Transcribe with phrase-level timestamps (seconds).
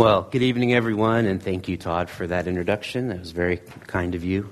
[0.00, 3.08] Well, good evening, everyone, and thank you, Todd, for that introduction.
[3.08, 4.48] That was very kind of you.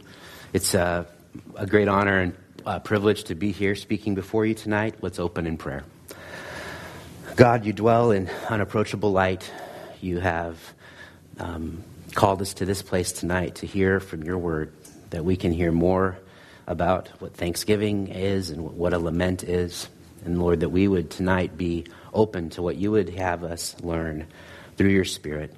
[0.53, 1.07] It's uh,
[1.57, 2.35] a great honor and
[2.67, 4.97] uh, privilege to be here speaking before you tonight.
[5.01, 5.85] Let's open in prayer.
[7.35, 9.51] God, you dwell in unapproachable light.
[10.03, 10.59] You have
[11.39, 14.71] um, called us to this place tonight to hear from your word,
[15.09, 16.19] that we can hear more
[16.67, 19.89] about what thanksgiving is and what a lament is.
[20.27, 24.27] And Lord, that we would tonight be open to what you would have us learn
[24.79, 25.53] through your Spirit.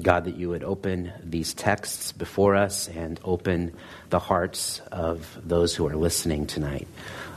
[0.00, 3.74] God, that you would open these texts before us and open
[4.08, 6.86] the hearts of those who are listening tonight.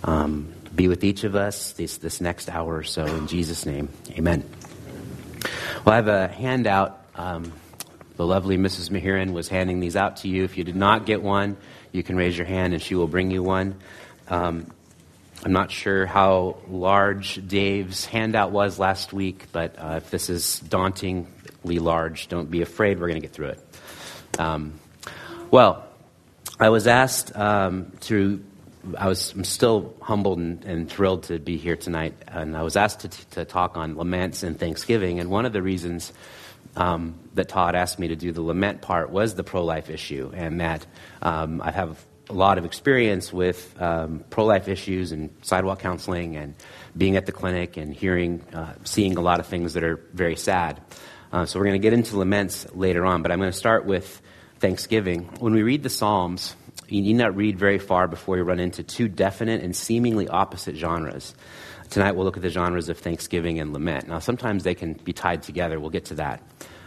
[0.04, 3.06] Um, be with each of us this, this next hour or so.
[3.06, 4.48] In Jesus' name, amen.
[5.84, 7.04] Well, I have a handout.
[7.16, 7.52] Um,
[8.18, 8.92] the lovely Mrs.
[8.92, 10.44] Mahiran was handing these out to you.
[10.44, 11.58] If you did not get one,
[11.92, 13.76] you can raise your hand and she will bring you one.
[14.28, 14.68] Um,
[15.46, 20.60] I'm not sure how large Dave's handout was last week, but uh, if this is
[20.62, 22.98] dauntingly large, don't be afraid.
[22.98, 23.60] We're going to get through it.
[24.40, 24.80] Um,
[25.52, 25.86] well,
[26.60, 28.44] I was asked um, to.
[28.98, 32.76] I was I'm still humbled and, and, thrilled to be here tonight, and I was
[32.76, 35.20] asked to, to talk on laments and Thanksgiving.
[35.20, 36.12] And one of the reasons
[36.76, 40.32] um, that Todd asked me to do the lament part was the pro life issue,
[40.34, 40.86] and that
[41.22, 41.98] um, I have
[42.30, 46.56] a lot of experience with um, pro life issues and sidewalk counseling and
[46.96, 50.36] being at the clinic and hearing, uh, seeing a lot of things that are very
[50.36, 50.82] sad.
[51.32, 53.86] Uh, so we're going to get into laments later on, but I'm going to start
[53.86, 54.22] with
[54.60, 55.24] Thanksgiving.
[55.40, 56.56] When we read the Psalms,
[56.88, 60.76] you need not read very far before you run into two definite and seemingly opposite
[60.76, 61.34] genres.
[61.90, 64.08] Tonight we'll look at the genres of Thanksgiving and lament.
[64.08, 65.80] Now, sometimes they can be tied together.
[65.80, 66.42] We'll get to that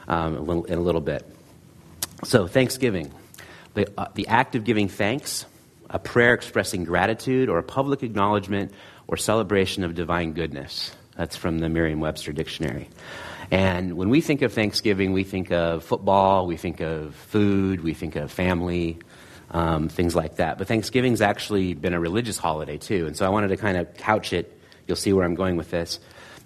[0.09, 1.27] um, in a little bit.
[2.25, 3.12] So, Thanksgiving
[3.77, 5.47] the, uh, the act of giving thanks,
[5.89, 8.73] a prayer expressing gratitude, or a public acknowledgement
[9.07, 10.95] or celebration of divine goodness.
[11.17, 12.89] That's from the Merriam Webster Dictionary.
[13.51, 17.95] And when we think of Thanksgiving, we think of football, we think of food, we
[17.95, 18.99] think of family,
[19.53, 20.59] um, things like that.
[20.59, 23.06] But Thanksgiving's actually been a religious holiday too.
[23.06, 24.59] And so I wanted to kind of couch it.
[24.89, 26.00] You'll see where I'm going with this.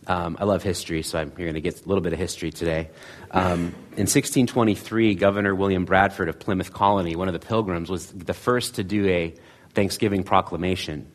[0.06, 2.50] Um, I love history, so I'm, you're going to get a little bit of history
[2.50, 2.90] today.
[3.30, 8.34] Um, in 1623, Governor William Bradford of Plymouth Colony, one of the pilgrims, was the
[8.34, 9.34] first to do a
[9.74, 11.10] Thanksgiving proclamation.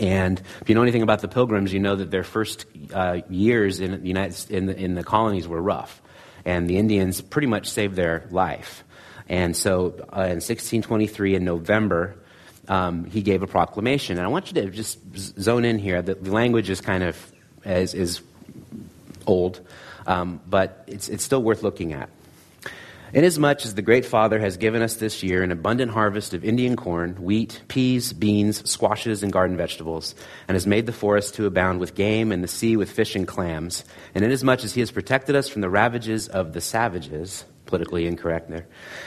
[0.00, 3.80] And if you know anything about the pilgrims, you know that their first uh, years
[3.80, 6.02] in the, United, in, the, in the colonies were rough.
[6.44, 8.84] And the Indians pretty much saved their life.
[9.28, 12.16] And so uh, in 1623, in November,
[12.68, 14.18] um, he gave a proclamation.
[14.18, 16.02] And I want you to just zone in here.
[16.02, 17.31] The, the language is kind of
[17.64, 18.20] is, is
[19.26, 19.60] old,
[20.06, 22.08] um, but it's, it's still worth looking at.
[23.14, 26.76] Inasmuch as the great Father has given us this year an abundant harvest of Indian
[26.76, 30.14] corn, wheat, peas, beans, squashes, and garden vegetables,
[30.48, 33.28] and has made the forest to abound with game and the sea with fish and
[33.28, 33.84] clams,
[34.14, 38.50] and inasmuch as he has protected us from the ravages of the savages, politically incorrect
[38.50, 38.66] there,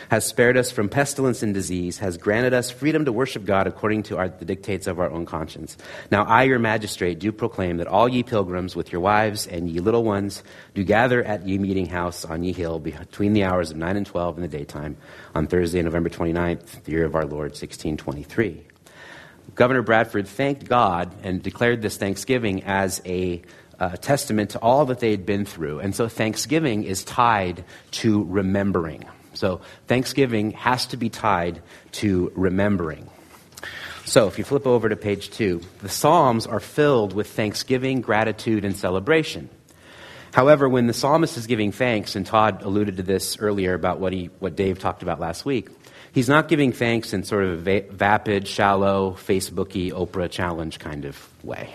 [0.10, 4.04] has spared us from pestilence and disease, has granted us freedom to worship God according
[4.04, 5.78] to our, the dictates of our own conscience.
[6.12, 9.80] Now I, your magistrate, do proclaim that all ye pilgrims with your wives and ye
[9.80, 10.44] little ones
[10.74, 14.06] do gather at ye meeting house on ye hill between the hours of 9 and
[14.06, 14.98] 12 in the daytime
[15.34, 18.66] on Thursday, November 29th, the year of our Lord, 1623.
[19.54, 23.42] Governor Bradford thanked God and declared this Thanksgiving as a
[23.80, 25.80] uh, testament to all that they had been through.
[25.80, 29.06] And so Thanksgiving is tied to remembering.
[29.34, 31.62] So Thanksgiving has to be tied
[31.94, 33.10] to remembering.
[34.06, 38.64] So if you flip over to page two, the Psalms are filled with thanksgiving, gratitude,
[38.64, 39.50] and celebration.
[40.32, 44.14] However, when the psalmist is giving thanks, and Todd alluded to this earlier about what,
[44.14, 45.70] he, what Dave talked about last week,
[46.12, 51.30] he's not giving thanks in sort of a vapid, shallow, Facebooky, Oprah challenge kind of
[51.44, 51.74] way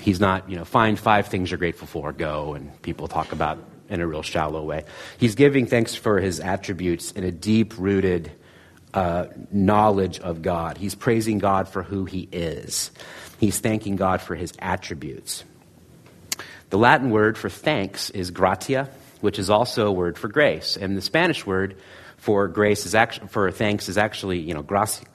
[0.00, 3.58] he's not, you know, find five things you're grateful for, go, and people talk about
[3.88, 4.84] in a real shallow way.
[5.18, 8.32] He's giving thanks for his attributes in a deep rooted
[8.94, 10.78] uh, knowledge of God.
[10.78, 12.90] He's praising God for who he is,
[13.38, 15.44] he's thanking God for his attributes.
[16.70, 18.90] The Latin word for thanks is gratia,
[19.20, 20.76] which is also a word for grace.
[20.76, 21.76] And the Spanish word
[22.16, 24.66] for grace is actually, for thanks is actually, you know,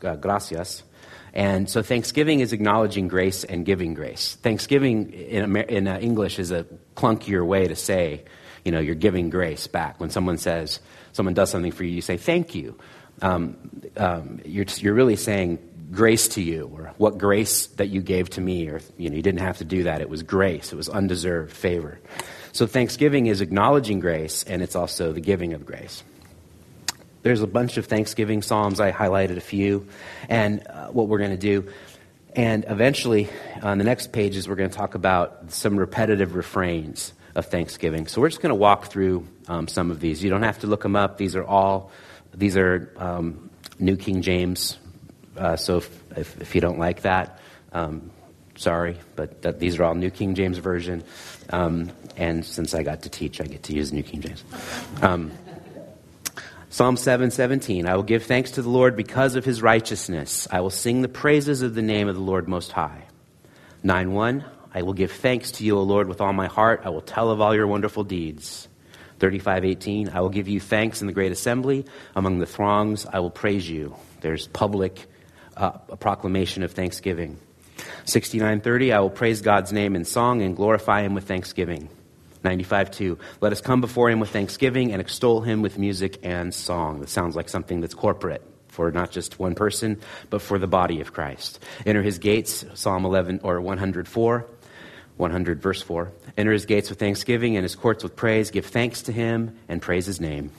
[0.03, 0.83] uh, gracias
[1.33, 4.37] and so Thanksgiving is acknowledging grace and giving grace.
[4.41, 8.23] Thanksgiving in, Amer- in uh, English is a clunkier way to say,
[8.65, 9.99] you know, you're giving grace back.
[9.99, 10.79] When someone says,
[11.13, 12.77] someone does something for you, you say, thank you.
[13.21, 13.55] Um,
[13.97, 15.59] um, you're, you're really saying
[15.91, 19.21] grace to you, or what grace that you gave to me, or, you know, you
[19.21, 20.01] didn't have to do that.
[20.01, 20.71] It was grace.
[20.71, 21.99] It was undeserved favor.
[22.53, 26.03] So Thanksgiving is acknowledging grace, and it's also the giving of grace.
[27.23, 28.79] There's a bunch of Thanksgiving Psalms.
[28.79, 29.87] I highlighted a few.
[30.27, 31.71] And uh, what we're going to do.
[32.35, 33.29] And eventually,
[33.61, 38.07] on the next pages, we're going to talk about some repetitive refrains of thanksgiving.
[38.07, 40.23] So we're just going to walk through um, some of these.
[40.23, 41.17] You don't have to look them up.
[41.17, 41.91] These are all
[42.33, 44.77] these are um, New King James.
[45.37, 47.39] Uh, so if, if, if, you don't like that,
[47.73, 48.11] um,
[48.55, 51.03] sorry, but these are all New King James version.
[51.49, 54.43] Um, and since I got to teach, I get to use New King James.
[56.73, 60.47] Psalm 7:17 I will give thanks to the Lord because of his righteousness.
[60.49, 63.07] I will sing the praises of the name of the Lord most high.
[63.83, 66.83] 9:1 I will give thanks to you, O Lord, with all my heart.
[66.85, 68.69] I will tell of all your wonderful deeds.
[69.19, 71.83] 35:18 I will give you thanks in the great assembly
[72.15, 73.93] among the throngs I will praise you.
[74.21, 75.07] There's public
[75.57, 77.37] uh, a proclamation of thanksgiving.
[78.05, 81.89] 69:30 I will praise God's name in song and glorify him with thanksgiving.
[82.43, 83.17] 95 2.
[83.41, 86.99] Let us come before him with thanksgiving and extol him with music and song.
[86.99, 89.99] That sounds like something that's corporate for not just one person,
[90.29, 91.59] but for the body of Christ.
[91.85, 94.47] Enter his gates, Psalm 11 or 104.
[95.17, 99.03] 100 verse 4 enter his gates with thanksgiving and his courts with praise give thanks
[99.03, 100.51] to him and praise his name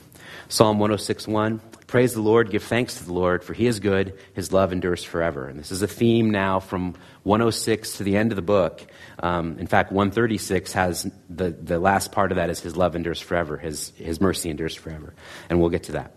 [0.49, 4.17] psalm 106 1 praise the lord give thanks to the lord for he is good
[4.34, 8.32] his love endures forever and this is a theme now from 106 to the end
[8.32, 8.86] of the book
[9.22, 13.20] um, in fact, 136 has the, the last part of that is his love endures
[13.20, 15.14] forever, his, his mercy endures forever.
[15.48, 16.12] And we'll get to that.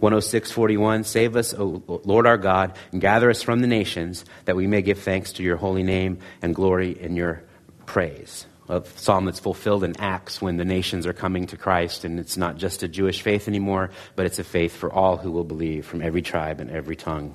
[0.00, 4.66] 106:41 Save us, O Lord our God, and gather us from the nations that we
[4.66, 7.42] may give thanks to your holy name and glory in your
[7.84, 8.46] praise.
[8.70, 12.38] A psalm that's fulfilled in Acts when the nations are coming to Christ, and it's
[12.38, 15.84] not just a Jewish faith anymore, but it's a faith for all who will believe
[15.84, 17.34] from every tribe and every tongue.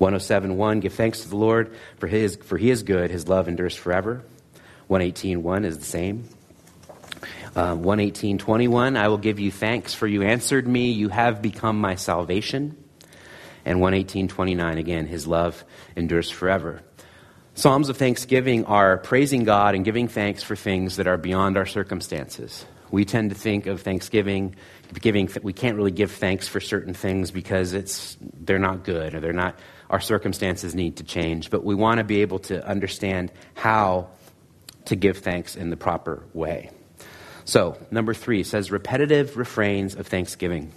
[0.00, 3.74] 107.1 Give thanks to the Lord, for, his, for he is good, his love endures
[3.74, 4.22] forever.
[4.88, 6.28] 118.1 is the same.
[7.56, 11.96] Um, 118.21 I will give you thanks, for you answered me, you have become my
[11.96, 12.76] salvation.
[13.64, 15.64] And 118.29 again, his love
[15.96, 16.82] endures forever.
[17.54, 21.66] Psalms of thanksgiving are praising God and giving thanks for things that are beyond our
[21.66, 22.64] circumstances.
[22.90, 24.54] We tend to think of Thanksgiving,
[25.00, 29.20] giving, we can't really give thanks for certain things because it's, they're not good or
[29.20, 29.58] they're not
[29.90, 34.08] our circumstances need to change, but we want to be able to understand how
[34.86, 36.70] to give thanks in the proper way.
[37.44, 40.72] So, number three says repetitive refrains of thanksgiving.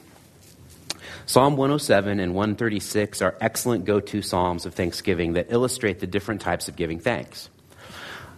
[1.26, 6.42] Psalm 107 and 136 are excellent go to psalms of thanksgiving that illustrate the different
[6.42, 7.50] types of giving thanks.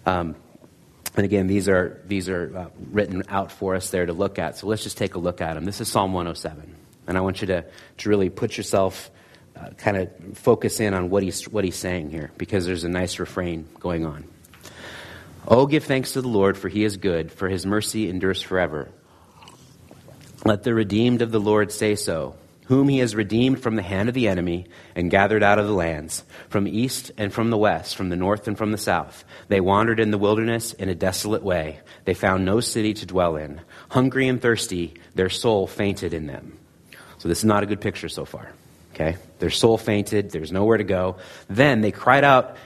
[0.05, 0.35] Um,
[1.15, 4.57] and again, these are, these are uh, written out for us there to look at.
[4.57, 5.65] So let's just take a look at them.
[5.65, 6.75] This is Psalm 107.
[7.07, 7.65] And I want you to,
[7.99, 9.11] to really put yourself
[9.55, 12.89] uh, kind of focus in on what he's, what he's saying here because there's a
[12.89, 14.25] nice refrain going on.
[15.47, 18.89] Oh, give thanks to the Lord, for he is good, for his mercy endures forever.
[20.45, 22.35] Let the redeemed of the Lord say so,
[22.65, 25.73] whom he has redeemed from the hand of the enemy and gathered out of the
[25.73, 29.25] lands, from east and from the west, from the north and from the south.
[29.49, 31.79] They wandered in the wilderness in a desolate way.
[32.05, 33.59] They found no city to dwell in.
[33.89, 36.57] Hungry and thirsty, their soul fainted in them.
[37.17, 38.53] So, this is not a good picture so far.
[38.93, 39.17] Okay?
[39.39, 40.29] Their soul fainted.
[40.29, 41.17] There's nowhere to go.
[41.49, 42.57] Then they cried out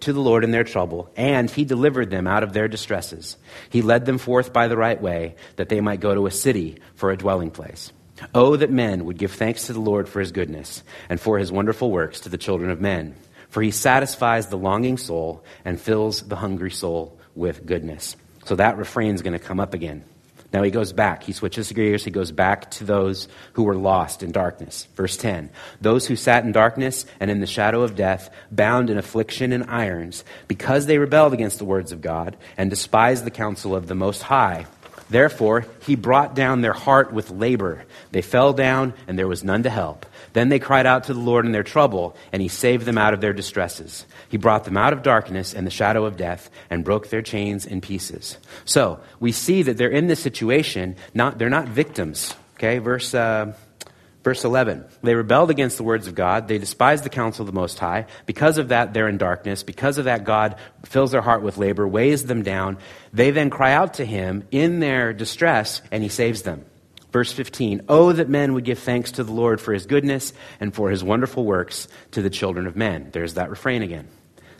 [0.00, 3.36] to the Lord in their trouble, and he delivered them out of their distresses.
[3.70, 6.78] He led them forth by the right way, that they might go to a city
[6.94, 7.92] for a dwelling place.
[8.34, 11.52] Oh, that men would give thanks to the Lord for his goodness, and for his
[11.52, 13.14] wonderful works to the children of men.
[13.50, 18.16] For he satisfies the longing soul and fills the hungry soul with goodness.
[18.44, 20.04] So that refrain is going to come up again.
[20.52, 21.22] Now he goes back.
[21.22, 22.04] He switches gears.
[22.04, 24.88] He goes back to those who were lost in darkness.
[24.94, 28.98] Verse 10 Those who sat in darkness and in the shadow of death, bound in
[28.98, 33.74] affliction and irons, because they rebelled against the words of God and despised the counsel
[33.74, 34.66] of the Most High.
[35.08, 37.84] Therefore, he brought down their heart with labor.
[38.10, 40.04] They fell down, and there was none to help.
[40.32, 43.14] Then they cried out to the Lord in their trouble, and he saved them out
[43.14, 44.04] of their distresses.
[44.28, 47.66] He brought them out of darkness and the shadow of death, and broke their chains
[47.66, 48.36] in pieces.
[48.64, 52.34] So, we see that they're in this situation, not, they're not victims.
[52.56, 53.14] Okay, verse.
[53.14, 53.54] Uh,
[54.26, 56.48] Verse 11, they rebelled against the words of God.
[56.48, 58.06] They despised the counsel of the Most High.
[58.26, 59.62] Because of that, they're in darkness.
[59.62, 62.78] Because of that, God fills their heart with labor, weighs them down.
[63.12, 66.64] They then cry out to Him in their distress, and He saves them.
[67.12, 70.74] Verse 15, Oh, that men would give thanks to the Lord for His goodness and
[70.74, 73.10] for His wonderful works to the children of men.
[73.12, 74.08] There's that refrain again.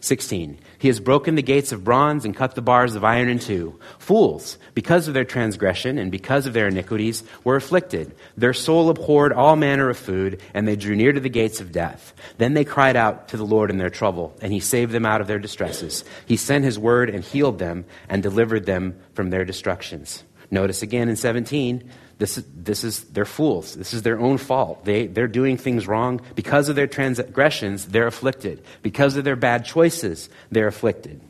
[0.07, 0.59] 16.
[0.79, 3.79] He has broken the gates of bronze and cut the bars of iron in two.
[3.99, 8.15] Fools, because of their transgression and because of their iniquities, were afflicted.
[8.37, 11.73] Their soul abhorred all manner of food, and they drew near to the gates of
[11.73, 12.15] death.
[12.39, 15.21] Then they cried out to the Lord in their trouble, and he saved them out
[15.21, 16.05] of their distresses.
[16.25, 20.23] He sent his word and healed them and delivered them from their destructions.
[20.51, 23.75] Notice again in 17, this is, this is, they're fools.
[23.75, 24.85] This is their own fault.
[24.85, 26.23] They, they're doing things wrong.
[26.35, 28.65] Because of their transgressions, they're afflicted.
[28.83, 31.21] Because of their bad choices, they're afflicted.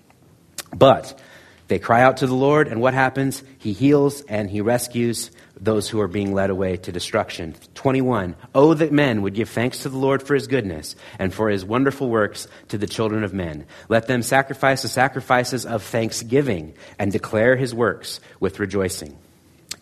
[0.77, 1.21] But
[1.69, 3.43] They cry out to the Lord, and what happens?
[3.59, 7.57] He heals and he rescues those who are being led away to destruction.
[7.75, 8.37] 21.
[8.55, 11.65] Oh, that men would give thanks to the Lord for his goodness and for his
[11.65, 13.67] wonderful works to the children of men.
[13.89, 19.19] Let them sacrifice the sacrifices of thanksgiving and declare his works with rejoicing.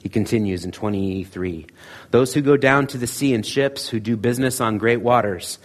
[0.04, 1.66] He continues in 23.
[2.10, 5.58] Those who go down to the sea in ships, who do business on great waters,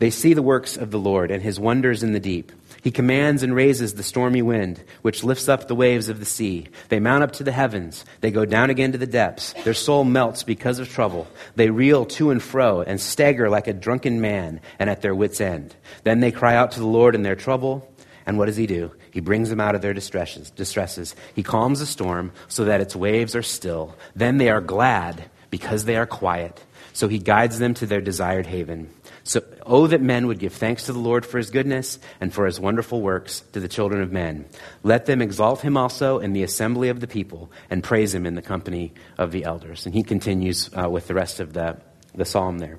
[0.00, 2.52] they see the works of the Lord and his wonders in the deep.
[2.82, 6.66] He commands and raises the stormy wind, which lifts up the waves of the sea.
[6.90, 8.04] They mount up to the heavens.
[8.20, 9.54] They go down again to the depths.
[9.64, 11.26] Their soul melts because of trouble.
[11.54, 15.40] They reel to and fro and stagger like a drunken man and at their wits'
[15.40, 15.74] end.
[16.04, 17.90] Then they cry out to the Lord in their trouble.
[18.26, 18.92] And what does he do?
[19.16, 20.50] He brings them out of their distresses.
[20.50, 21.16] distresses.
[21.34, 23.96] He calms the storm so that its waves are still.
[24.14, 26.62] Then they are glad because they are quiet.
[26.92, 28.90] So he guides them to their desired haven.
[29.24, 32.44] So, oh, that men would give thanks to the Lord for his goodness and for
[32.44, 34.44] his wonderful works to the children of men.
[34.82, 38.34] Let them exalt him also in the assembly of the people and praise him in
[38.34, 39.86] the company of the elders.
[39.86, 41.78] And he continues uh, with the rest of the,
[42.14, 42.78] the psalm there.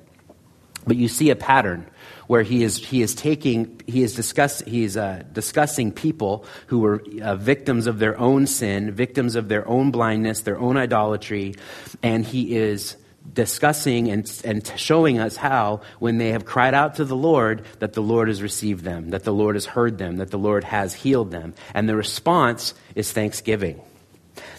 [0.86, 1.90] But you see a pattern
[2.28, 6.80] where he is, he is taking, he is, discuss, he is uh, discussing people who
[6.80, 11.56] were uh, victims of their own sin, victims of their own blindness, their own idolatry,
[12.04, 12.98] and he is
[13.34, 17.94] discussing and, and showing us how, when they have cried out to the Lord, that
[17.94, 20.94] the Lord has received them, that the Lord has heard them, that the Lord has
[20.94, 21.54] healed them.
[21.74, 23.82] And the response is thanksgiving.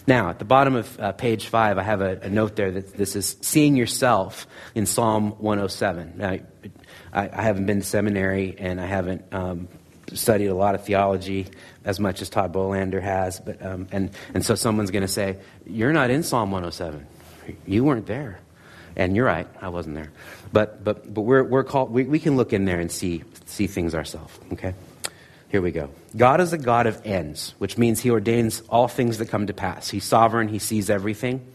[0.07, 2.93] Now, at the bottom of uh, page five, I have a, a, note there that
[2.93, 6.13] this is seeing yourself in Psalm 107.
[6.17, 6.37] Now,
[7.13, 9.67] I, I haven't been to seminary and I haven't um,
[10.13, 11.47] studied a lot of theology
[11.85, 15.37] as much as Todd Bolander has, but, um, and, and so someone's going to say,
[15.65, 17.05] You're not in Psalm 107.
[17.65, 18.39] You weren't there.
[18.95, 20.11] And you're right, I wasn't there.
[20.51, 23.67] But, but, but we're, we're called, we, we can look in there and see, see
[23.67, 24.73] things ourselves, okay?
[25.49, 25.89] Here we go.
[26.15, 29.53] God is a God of ends, which means he ordains all things that come to
[29.53, 29.89] pass.
[29.89, 31.45] He's sovereign, he sees everything.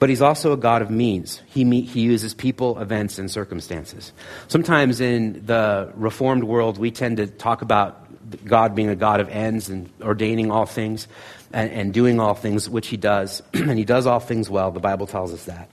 [0.00, 1.42] But he's also a God of means.
[1.46, 4.12] He, he uses people, events, and circumstances.
[4.46, 8.04] Sometimes in the Reformed world, we tend to talk about
[8.44, 11.08] God being a God of ends and ordaining all things
[11.52, 13.42] and, and doing all things, which he does.
[13.54, 14.70] and he does all things well.
[14.70, 15.68] The Bible tells us that.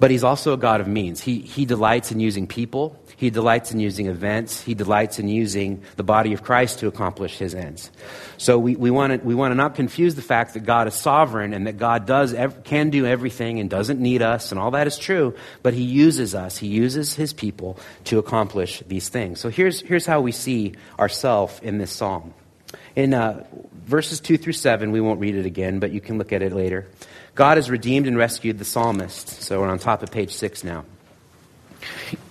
[0.00, 1.20] But he's also a God of means.
[1.20, 5.82] He, he delights in using people, he delights in using events, he delights in using
[5.96, 7.90] the body of Christ to accomplish his ends.
[8.38, 11.52] So we, we want to we wanna not confuse the fact that God is sovereign
[11.52, 14.86] and that God does ev- can do everything and doesn't need us, and all that
[14.86, 19.38] is true, but he uses us, he uses his people to accomplish these things.
[19.38, 22.32] So here's, here's how we see ourselves in this psalm.
[22.96, 23.44] In uh,
[23.84, 26.52] verses 2 through 7, we won't read it again, but you can look at it
[26.52, 26.86] later.
[27.34, 29.28] God has redeemed and rescued the psalmist.
[29.42, 30.84] So we're on top of page six now.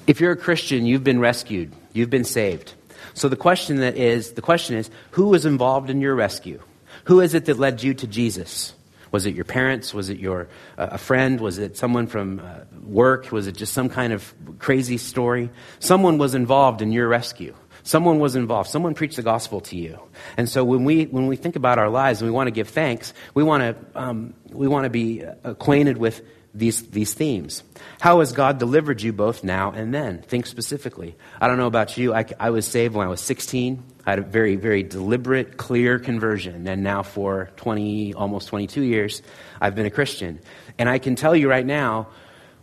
[0.05, 2.73] If you're a Christian, you've been rescued, you've been saved.
[3.13, 6.61] So the question that is, the question is, who was involved in your rescue?
[7.05, 8.73] Who is it that led you to Jesus?
[9.11, 9.93] Was it your parents?
[9.93, 11.41] Was it your uh, a friend?
[11.41, 13.31] Was it someone from uh, work?
[13.31, 15.49] Was it just some kind of crazy story?
[15.79, 17.55] Someone was involved in your rescue.
[17.89, 18.69] Someone was involved.
[18.69, 19.99] Someone preached the gospel to you.
[20.37, 22.69] And so when we, when we think about our lives and we want to give
[22.69, 26.21] thanks, we want to, um, we want to be acquainted with
[26.53, 27.63] these, these themes.
[27.99, 30.21] How has God delivered you both now and then?
[30.21, 31.15] Think specifically.
[31.41, 32.13] I don't know about you.
[32.13, 33.83] I, I was saved when I was 16.
[34.05, 36.67] I had a very, very deliberate, clear conversion.
[36.67, 39.23] And now for 20, almost 22 years,
[39.59, 40.41] I've been a Christian.
[40.77, 42.09] And I can tell you right now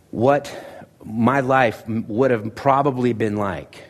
[0.09, 0.55] what
[1.03, 3.83] my life would have probably been like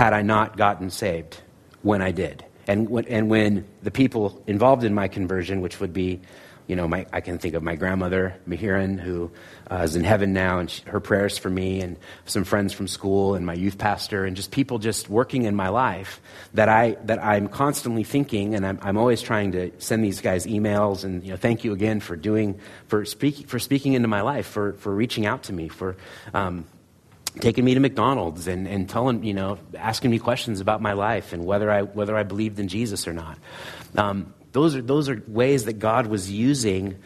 [0.00, 1.42] had I not gotten saved
[1.82, 2.42] when I did.
[2.66, 6.22] And when, and when the people involved in my conversion, which would be,
[6.66, 9.30] you know, my, I can think of my grandmother, Mahiran, who
[9.70, 12.88] uh, is in heaven now, and she, her prayers for me, and some friends from
[12.88, 16.22] school, and my youth pastor, and just people just working in my life
[16.54, 20.46] that, I, that I'm constantly thinking, and I'm, I'm always trying to send these guys
[20.46, 24.22] emails, and, you know, thank you again for doing, for, speak, for speaking into my
[24.22, 25.98] life, for, for reaching out to me, for,
[26.32, 26.64] um,
[27.38, 31.32] taking me to McDonald's and, and telling, you know, asking me questions about my life
[31.32, 33.38] and whether I, whether I believed in Jesus or not.
[33.96, 36.98] Um, those, are, those are ways that God was using,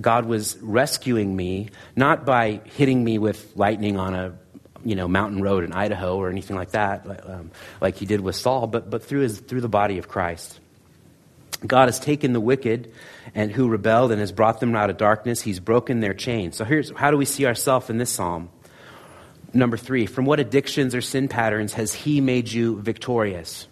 [0.00, 4.38] God was rescuing me, not by hitting me with lightning on a
[4.84, 8.36] you know, mountain road in Idaho or anything like that, um, like he did with
[8.36, 10.58] Saul, but, but through, his, through the body of Christ.
[11.64, 12.92] God has taken the wicked
[13.34, 15.40] and who rebelled and has brought them out of darkness.
[15.40, 16.56] He's broken their chains.
[16.56, 18.50] So here's how do we see ourselves in this psalm?
[19.54, 23.68] Number three, from what addictions or sin patterns has He made you victorious?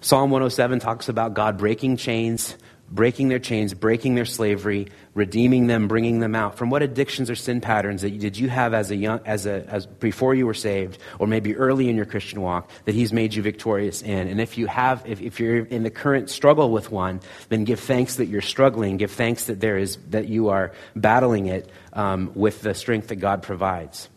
[0.00, 2.56] Psalm 107 talks about God breaking chains,
[2.90, 6.56] breaking their chains, breaking their slavery, redeeming them, bringing them out.
[6.56, 9.64] From what addictions or sin patterns that did you have as a young, as a,
[9.68, 13.34] as before you were saved, or maybe early in your Christian walk that He's made
[13.34, 14.28] you victorious in?
[14.28, 17.80] And if you have, if, if you're in the current struggle with one, then give
[17.80, 18.96] thanks that you're struggling.
[18.96, 23.16] Give thanks that there is that you are battling it um, with the strength that
[23.16, 24.08] God provides.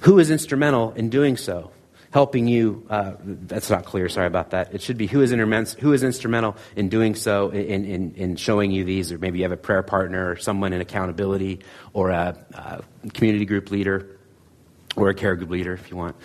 [0.00, 1.72] Who is instrumental in doing so?
[2.10, 2.84] helping you.
[2.90, 4.08] Uh, that's not clear.
[4.08, 4.74] Sorry about that.
[4.74, 5.30] It should be who is,
[5.74, 9.44] who is instrumental in doing so, in, in, in showing you these, or maybe you
[9.44, 11.60] have a prayer partner, or someone in accountability,
[11.92, 14.18] or a, a community group leader,
[14.96, 16.16] or a care group leader, if you want.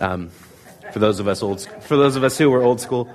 [0.00, 0.30] Um,
[0.92, 3.10] for those of us old, for those of us who are old school,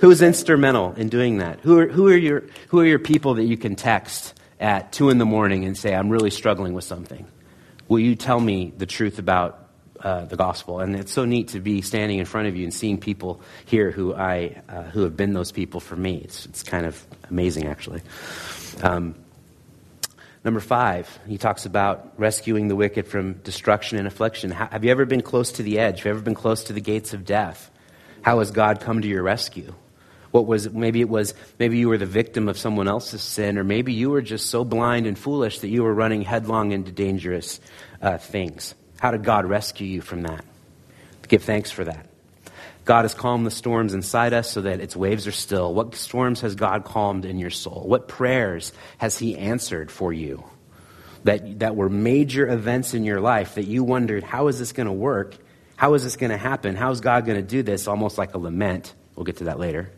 [0.00, 1.60] who is instrumental in doing that?
[1.60, 5.10] Who are, who are your who are your people that you can text at two
[5.10, 7.26] in the morning and say, "I'm really struggling with something"?
[7.90, 9.60] Will you tell me the truth about
[10.02, 10.80] uh, the gospel.
[10.80, 13.90] And it's so neat to be standing in front of you and seeing people here
[13.90, 16.22] who I uh, who have been those people for me.
[16.24, 18.00] It's it's kind of amazing, actually.
[18.82, 19.14] Um,
[20.42, 24.52] number five, he talks about rescuing the wicked from destruction and affliction.
[24.52, 25.98] Have you ever been close to the edge?
[25.98, 27.70] Have you ever been close to the gates of death?
[28.22, 29.74] How has God come to your rescue?
[30.30, 33.64] What was maybe it was maybe you were the victim of someone else's sin, or
[33.64, 37.60] maybe you were just so blind and foolish that you were running headlong into dangerous
[38.00, 38.74] uh, things.
[39.00, 40.44] How did God rescue you from that?
[41.26, 42.06] Give thanks for that.
[42.84, 45.72] God has calmed the storms inside us so that its waves are still.
[45.72, 47.84] What storms has God calmed in your soul?
[47.86, 50.44] What prayers has He answered for you
[51.24, 54.86] that, that were major events in your life that you wondered, how is this going
[54.86, 55.36] to work?
[55.76, 56.74] How is this going to happen?
[56.74, 57.86] How is God going to do this?
[57.86, 58.92] Almost like a lament.
[59.14, 59.90] We'll get to that later.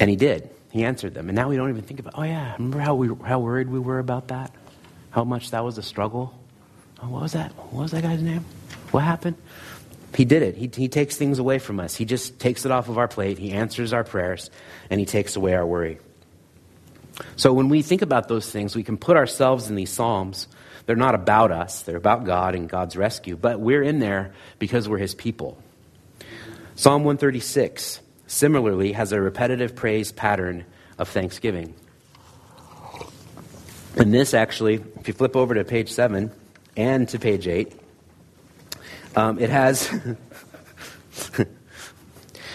[0.00, 0.50] And He did.
[0.70, 1.28] He answered them.
[1.28, 3.78] And now we don't even think about, oh, yeah, remember how, we, how worried we
[3.78, 4.50] were about that?
[5.10, 6.36] How much that was a struggle?
[7.00, 7.52] Oh, what was that?
[7.52, 8.44] What was that guy's name?
[8.90, 9.36] What happened?
[10.16, 10.56] He did it.
[10.56, 11.94] He, he takes things away from us.
[11.94, 13.38] He just takes it off of our plate.
[13.38, 14.50] He answers our prayers,
[14.90, 15.98] and He takes away our worry.
[17.36, 20.48] So when we think about those things, we can put ourselves in these Psalms.
[20.86, 24.88] They're not about us, they're about God and God's rescue, but we're in there because
[24.88, 25.58] we're His people.
[26.76, 30.64] Psalm 136 similarly has a repetitive praise pattern
[30.98, 31.74] of thanksgiving.
[33.96, 36.32] And this actually, if you flip over to page 7,
[36.76, 37.72] and to page 8.
[39.16, 39.90] Um, it has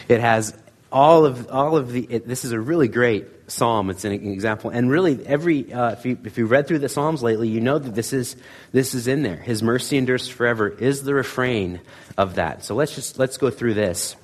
[0.09, 0.57] it has
[0.91, 4.69] all of all of the it, this is a really great psalm it's an example
[4.69, 7.79] and really every uh, if, you, if you read through the psalms lately you know
[7.79, 8.35] that this is
[8.71, 11.79] this is in there his mercy endures forever is the refrain
[12.15, 14.15] of that so let's just let's go through this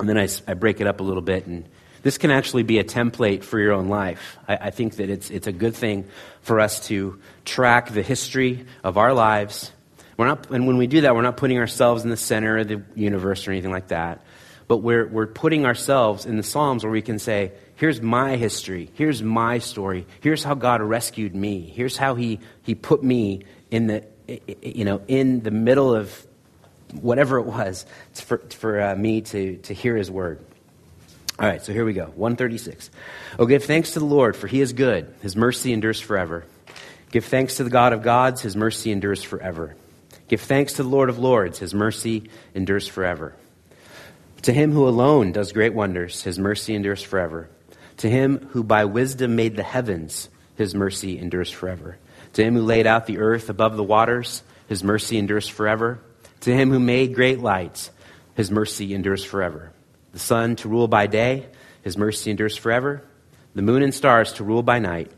[0.00, 1.68] and then i, I break it up a little bit and
[2.02, 4.38] this can actually be a template for your own life.
[4.48, 6.08] I, I, think that it's, it's a good thing
[6.42, 9.70] for us to track the history of our lives.
[10.16, 12.68] We're not, and when we do that, we're not putting ourselves in the center of
[12.68, 14.22] the universe or anything like that.
[14.66, 18.90] But we're, we're putting ourselves in the Psalms where we can say, here's my history,
[18.94, 23.88] here's my story, here's how God rescued me, here's how He, he put me in
[23.88, 24.04] the,
[24.62, 26.24] you know, in the middle of
[26.92, 30.44] whatever it was for, for uh, me to, to hear His word.
[31.40, 32.04] All right, so here we go.
[32.04, 32.90] 136.
[33.38, 35.14] Oh, give thanks to the Lord, for he is good.
[35.22, 36.44] His mercy endures forever.
[37.10, 38.42] Give thanks to the God of gods.
[38.42, 39.74] His mercy endures forever.
[40.28, 41.58] Give thanks to the Lord of lords.
[41.58, 43.34] His mercy endures forever.
[44.42, 47.48] To him who alone does great wonders, his mercy endures forever.
[47.98, 51.96] To him who by wisdom made the heavens, his mercy endures forever.
[52.34, 56.00] To him who laid out the earth above the waters, his mercy endures forever.
[56.40, 57.90] To him who made great lights,
[58.34, 59.72] his mercy endures forever
[60.12, 61.46] the sun to rule by day,
[61.82, 63.02] his mercy endures forever.
[63.54, 65.10] The moon and stars to rule by night,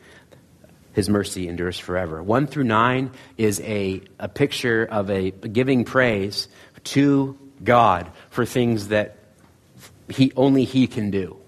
[0.93, 2.23] his mercy endures forever.
[2.23, 6.49] 1 through 9 is a, a picture of a giving praise
[6.85, 9.17] to God for things that
[10.09, 11.39] he, only he can do.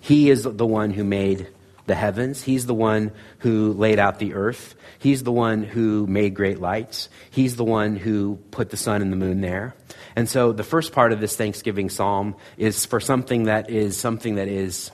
[0.00, 1.48] He is the one who made
[1.88, 2.42] the heavens.
[2.42, 4.74] He's the one who laid out the earth.
[4.98, 7.08] He's the one who made great lights.
[7.30, 9.74] He's the one who put the sun and the moon there.
[10.14, 14.36] And so the first part of this Thanksgiving psalm is for something that is something
[14.36, 14.90] that is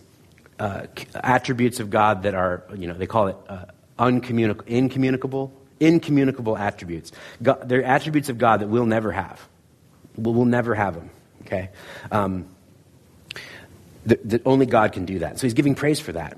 [0.59, 3.64] uh, attributes of God that are, you know, they call it uh,
[3.98, 7.12] uncommunicable, incommunicable, incommunicable attributes.
[7.42, 9.46] God, they're attributes of God that we'll never have.
[10.16, 11.11] We'll, we'll never have them.
[11.42, 11.70] Okay.
[12.11, 12.46] Um,
[14.07, 15.38] that only God can do that.
[15.38, 16.37] So he's giving praise for that.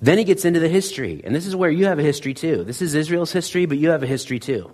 [0.00, 2.64] Then he gets into the history, and this is where you have a history too.
[2.64, 4.72] This is Israel's history, but you have a history too.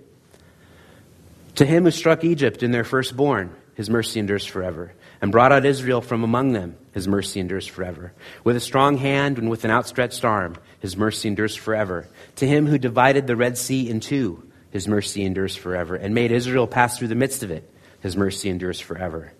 [1.57, 5.65] To him who struck Egypt in their firstborn, his mercy endures forever, and brought out
[5.65, 8.13] Israel from among them, his mercy endures forever.
[8.43, 12.09] With a strong hand and with an outstretched arm, his mercy endures forever.
[12.37, 16.33] To him who divided the Red Sea in two, his mercy endures forever, and made
[16.33, 19.33] Israel pass through the midst of it, his mercy endures forever.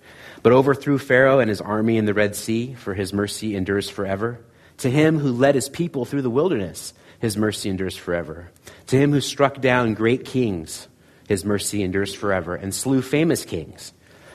[0.43, 4.41] but overthrew Pharaoh and his army in the Red Sea, for his mercy endures forever.
[4.83, 8.51] To him who led his people through the wilderness, his mercy endures forever.
[8.89, 10.89] To him who struck down great kings,
[11.29, 13.93] his mercy endures forever, and slew famous kings,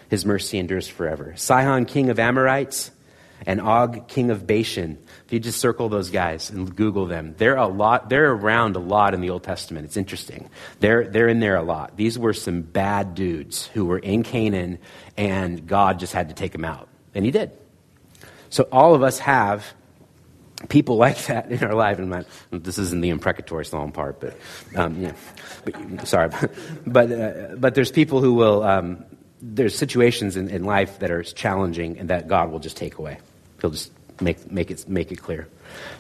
[0.07, 1.33] his mercy endures forever.
[1.35, 2.91] Sihon, king of Amorites,
[3.45, 4.97] and Og, king of Bashan.
[5.25, 8.07] If you just circle those guys and Google them, they're a lot.
[8.07, 9.83] They're around a lot in the Old Testament.
[9.83, 10.49] It's interesting.
[10.79, 11.97] They're they're in there a lot.
[11.97, 14.79] These were some bad dudes who were in Canaan,
[15.17, 17.51] and God just had to take them out, and He did.
[18.49, 19.73] So all of us have
[20.69, 21.99] people like that in our life.
[21.99, 24.37] And this isn't the imprecatory psalm part, but
[24.75, 25.13] um, yeah,
[25.65, 26.29] but, sorry,
[26.87, 28.63] but uh, but there's people who will.
[28.63, 29.05] Um,
[29.41, 33.19] there's situations in, in life that are challenging and that God will just take away.
[33.61, 33.91] He'll just
[34.21, 35.47] make, make, it, make it clear.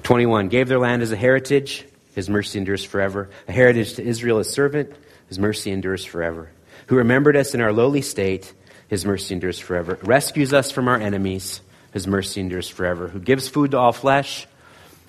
[0.03, 0.49] 21.
[0.49, 1.85] Gave their land as a heritage.
[2.15, 3.29] His mercy endures forever.
[3.47, 4.91] A heritage to Israel as servant.
[5.27, 6.49] His mercy endures forever.
[6.87, 8.53] Who remembered us in our lowly state.
[8.87, 9.99] His mercy endures forever.
[10.01, 11.61] Rescues us from our enemies.
[11.97, 13.07] His mercy endures forever.
[13.07, 14.45] Who gives food to all flesh.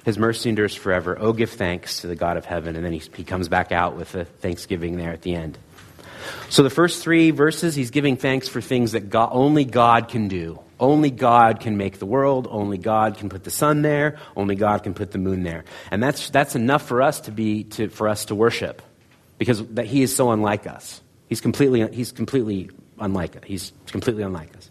[0.07, 1.19] His mercy endures forever.
[1.21, 2.77] Oh, give thanks to the God of heaven.
[2.77, 5.59] And then he, he comes back out with the thanksgiving there at the end.
[6.49, 10.29] So the first three verses, he's giving thanks for things that God, only God can
[10.29, 10.61] do.
[10.81, 12.49] Only God can make the world.
[12.51, 14.17] Only God can put the sun there.
[14.35, 15.67] Only God can put the moon there.
[15.91, 18.81] And that's, that's enough for us to be, to, for us to worship
[19.37, 21.03] because that he is so unlike us.
[21.29, 23.43] He's completely, he's completely unlike us.
[23.45, 24.71] He's completely unlike us.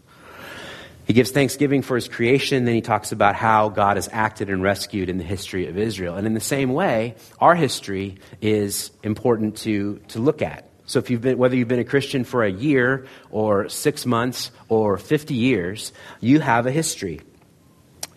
[1.07, 4.61] He gives thanksgiving for his creation, then he talks about how God has acted and
[4.61, 6.15] rescued in the history of Israel.
[6.15, 10.69] And in the same way, our history is important to, to look at.
[10.85, 14.51] So if you've been, whether you've been a Christian for a year or six months
[14.67, 17.21] or 50 years, you have a history.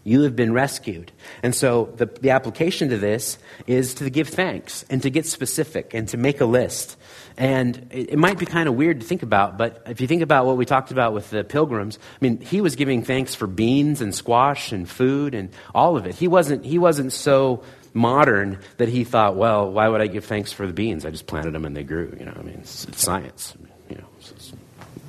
[0.02, 1.12] You have been rescued.
[1.42, 5.92] And so the, the application to this is to give thanks and to get specific
[5.92, 6.96] and to make a list.
[7.36, 10.22] And it, it might be kind of weird to think about, but if you think
[10.22, 13.46] about what we talked about with the pilgrims, I mean, he was giving thanks for
[13.46, 16.14] beans and squash and food and all of it.
[16.14, 20.52] He wasn't, he wasn't so modern that he thought, well, why would I give thanks
[20.52, 21.04] for the beans?
[21.04, 22.14] I just planted them and they grew.
[22.18, 23.54] You know, I mean, it's, it's science.
[23.90, 24.06] You know,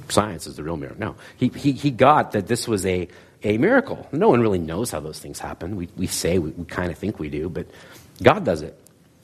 [0.10, 1.00] science is the real miracle.
[1.00, 3.08] No, he, he, he got that this was a,
[3.44, 4.08] a miracle.
[4.12, 5.76] No one really knows how those things happen.
[5.76, 7.68] We, we say we, we kind of think we do, but
[8.22, 8.80] God does it.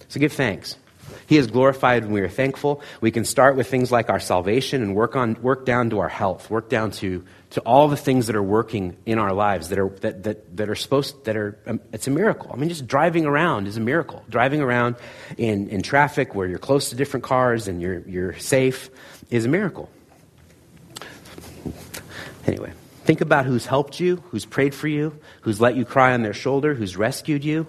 [0.10, 0.78] So give thanks.
[1.26, 2.82] He is glorified when we are thankful.
[3.00, 6.10] We can start with things like our salvation and work on work down to our
[6.10, 9.80] health, work down to to all the things that are working in our lives that
[9.80, 12.52] are, that, that, that are supposed, that are, um, it's a miracle.
[12.54, 14.24] I mean, just driving around is a miracle.
[14.30, 14.98] Driving around
[15.38, 18.90] in, in traffic where you're close to different cars and you're, you're safe
[19.30, 19.90] is a miracle.
[22.46, 22.74] Anyway,
[23.08, 26.34] think about who's helped you, who's prayed for you, who's let you cry on their
[26.34, 27.66] shoulder, who's rescued you.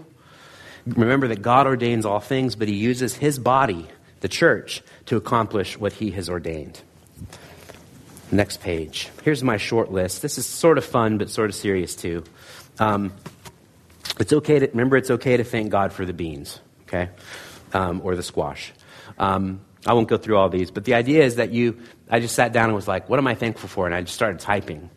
[0.85, 3.87] Remember that God ordains all things, but He uses His body,
[4.19, 6.83] the church, to accomplish what He has ordained.
[8.33, 9.11] Next page.
[9.23, 10.23] Here's my short list.
[10.23, 12.25] This is sort of fun, but sort of serious too.
[12.81, 13.13] Um,
[14.19, 14.97] it's okay to remember.
[14.97, 17.11] It's okay to thank God for the beans, okay,
[17.73, 18.73] um, or the squash.
[19.19, 21.79] Um, I won't go through all these, but the idea is that you.
[22.11, 24.15] I just sat down and was like, "What am I thankful for?" And I just
[24.15, 24.91] started typing.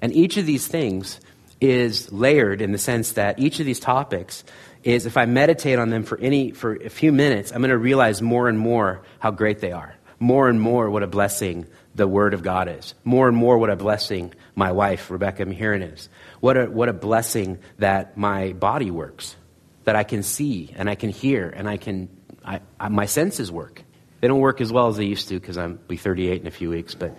[0.00, 1.20] And each of these things
[1.60, 4.44] is layered in the sense that each of these topics
[4.84, 7.78] is, if I meditate on them for any for a few minutes, I'm going to
[7.78, 9.94] realize more and more how great they are.
[10.20, 12.94] More and more, what a blessing the Word of God is.
[13.04, 16.08] More and more, what a blessing my wife, Rebecca Mahiran, is.
[16.40, 19.36] What a, what a blessing that my body works,
[19.84, 22.08] that I can see and I can hear and I can,
[22.44, 23.82] I, I, my senses work.
[24.20, 26.52] They don't work as well as they used to because I'm be 38 in a
[26.52, 27.16] few weeks, but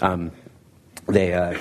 [0.00, 0.32] um,
[1.06, 1.58] they, uh,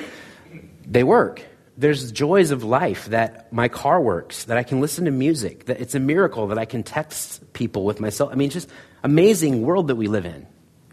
[0.85, 1.43] they work.
[1.77, 5.79] There's joys of life that my car works, that I can listen to music, that
[5.79, 8.31] it's a miracle that I can text people with myself.
[8.31, 8.69] I mean, just
[9.03, 10.45] amazing world that we live in.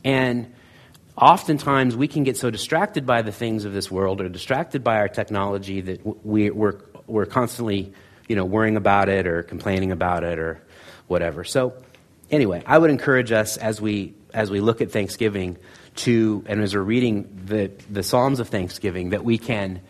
[0.04, 0.54] And
[1.16, 4.96] oftentimes we can get so distracted by the things of this world or distracted by
[4.98, 7.92] our technology that we, we're, we're constantly
[8.28, 10.62] you know, worrying about it or complaining about it or
[11.08, 11.44] whatever.
[11.44, 11.74] So,
[12.30, 15.56] anyway, I would encourage us as we, as we look at Thanksgiving
[15.98, 19.80] to, and as we're reading the, the Psalms of Thanksgiving, that we can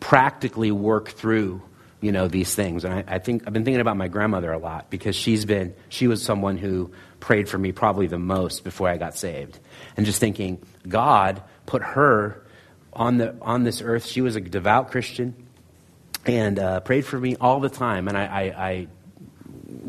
[0.00, 1.62] practically work through
[2.02, 4.58] you know these things and I, I, think i've been thinking about my grandmother a
[4.58, 8.86] lot because she's been she was someone who prayed for me probably the most before
[8.86, 9.58] i got saved
[9.96, 12.42] and just thinking, God put her
[12.92, 14.06] on, the, on this earth.
[14.06, 15.34] She was a devout Christian
[16.24, 18.08] and uh, prayed for me all the time.
[18.08, 18.86] And I, I, I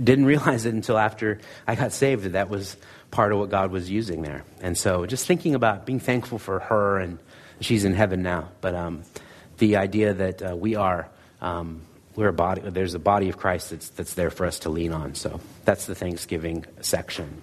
[0.02, 2.78] didn't realize it until after I got saved that that was
[3.12, 4.44] part of what God was using there.
[4.62, 7.20] And so just thinking about being thankful for her, and
[7.60, 8.50] she's in heaven now.
[8.62, 9.04] But um,
[9.58, 11.10] the idea that uh, we are,
[11.42, 11.82] um,
[12.16, 14.92] we're a body, there's a body of Christ that's, that's there for us to lean
[14.92, 15.16] on.
[15.16, 17.42] So that's the Thanksgiving section.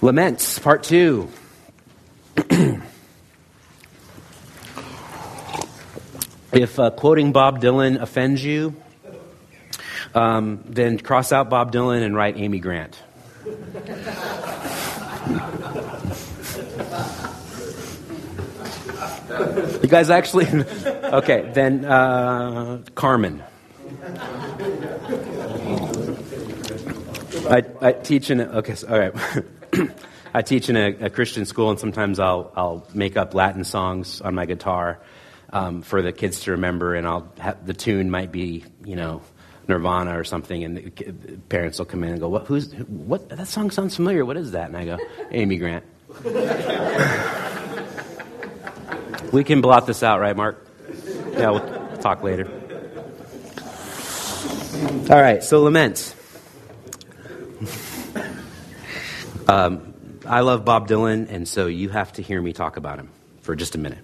[0.00, 1.28] Laments, part two.
[6.54, 8.76] If uh, quoting Bob Dylan offends you,
[10.14, 12.96] um, then cross out Bob Dylan and write Amy Grant.
[19.82, 20.46] You guys actually.
[20.86, 23.42] okay, then uh, Carmen.
[27.46, 29.14] I, I teach in a, okay, so, all right.
[30.34, 34.20] I teach in a, a, Christian school, and sometimes I'll I'll make up Latin songs
[34.20, 34.98] on my guitar
[35.52, 39.22] um, for the kids to remember, and I'll have, the tune might be you know
[39.68, 42.46] Nirvana or something, and parents will come in and go, "What?
[42.46, 43.28] Who's what?
[43.28, 44.24] That song sounds familiar.
[44.24, 44.98] What is that?" And I go,
[45.30, 45.84] "Amy Grant."
[49.32, 50.66] we can blot this out, right, Mark?
[51.32, 52.48] Yeah, we'll talk later.
[55.10, 56.14] All right, so laments.
[59.48, 59.94] Um,
[60.26, 63.10] I love Bob Dylan, and so you have to hear me talk about him
[63.42, 63.98] for just a minute.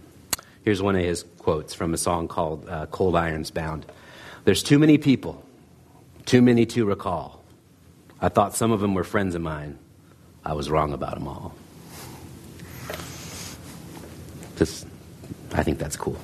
[0.65, 3.87] Here's one of his quotes from a song called uh, Cold Irons Bound.
[4.45, 5.43] There's too many people,
[6.27, 7.43] too many to recall.
[8.21, 9.79] I thought some of them were friends of mine.
[10.45, 11.55] I was wrong about them all.
[14.57, 14.87] Just,
[15.53, 16.19] I think that's cool.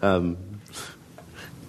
[0.02, 0.38] um,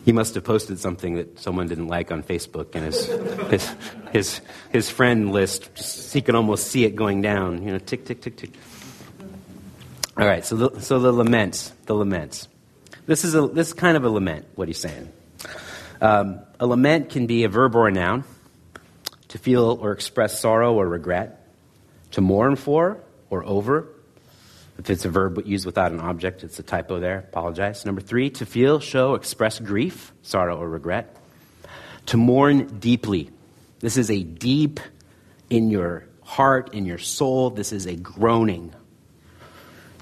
[0.05, 3.07] he must have posted something that someone didn't like on Facebook, and his
[3.49, 3.75] his
[4.11, 7.63] his, his friend list he could almost see it going down.
[7.63, 8.51] You know, tick tick tick tick.
[10.17, 12.47] All right, so the, so the laments, the laments.
[13.07, 14.45] This is a this is kind of a lament.
[14.55, 15.11] What he's saying.
[16.05, 18.23] Um, a lament can be a verb or a noun.
[19.29, 21.47] To feel or express sorrow or regret.
[22.11, 23.87] To mourn for or over
[24.77, 27.19] if it's a verb used without an object, it's a typo there.
[27.19, 27.85] Apologize.
[27.85, 31.15] Number three, to feel, show, express grief, sorrow, or regret.
[32.07, 33.29] To mourn deeply.
[33.79, 34.79] This is a deep
[35.49, 37.51] in your heart, in your soul.
[37.51, 38.73] This is a groaning.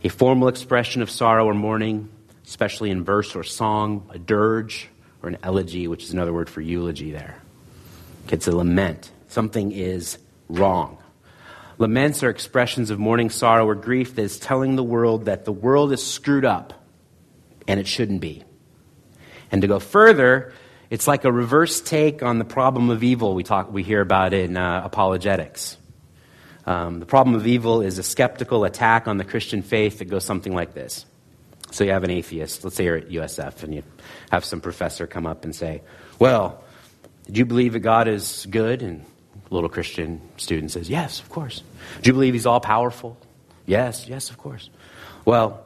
[0.04, 2.10] A formal expression of sorrow or mourning,
[2.46, 4.90] especially in verse or song, a dirge,
[5.24, 7.38] or an elegy, which is another word for eulogy there.
[8.30, 9.10] It's a lament.
[9.30, 10.18] Something is
[10.50, 10.98] wrong.
[11.78, 15.52] Laments are expressions of mourning, sorrow, or grief that is telling the world that the
[15.52, 16.86] world is screwed up
[17.68, 18.44] and it shouldn't be.
[19.52, 20.54] And to go further,
[20.90, 24.34] it's like a reverse take on the problem of evil we, talk, we hear about
[24.34, 25.78] in uh, apologetics.
[26.66, 30.24] Um, the problem of evil is a skeptical attack on the Christian faith that goes
[30.24, 31.06] something like this.
[31.74, 33.84] So you have an atheist, let's say you're at USF, and you
[34.30, 35.82] have some professor come up and say,
[36.20, 36.64] Well,
[37.26, 38.84] do you believe that God is good?
[38.84, 39.04] And
[39.50, 41.64] a little Christian student says, Yes, of course.
[42.04, 43.18] Do you believe he's all powerful?
[43.66, 44.70] Yes, yes, of course.
[45.26, 45.66] Well,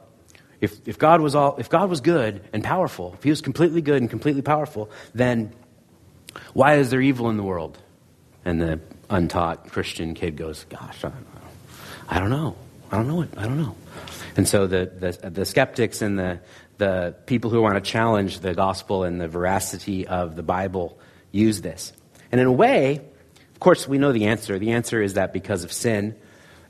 [0.62, 3.82] if, if, God was all, if God was good and powerful, if he was completely
[3.82, 5.52] good and completely powerful, then
[6.54, 7.76] why is there evil in the world?
[8.46, 11.36] And the untaught Christian kid goes, Gosh, I don't know.
[12.08, 12.56] I don't know.
[12.90, 13.20] I don't know.
[13.20, 13.28] It.
[13.36, 13.76] I don't know.
[14.38, 16.38] And so the, the, the skeptics and the,
[16.76, 20.96] the people who want to challenge the gospel and the veracity of the Bible
[21.32, 21.92] use this.
[22.30, 22.98] And in a way,
[23.52, 24.56] of course, we know the answer.
[24.56, 26.14] The answer is that because of sin,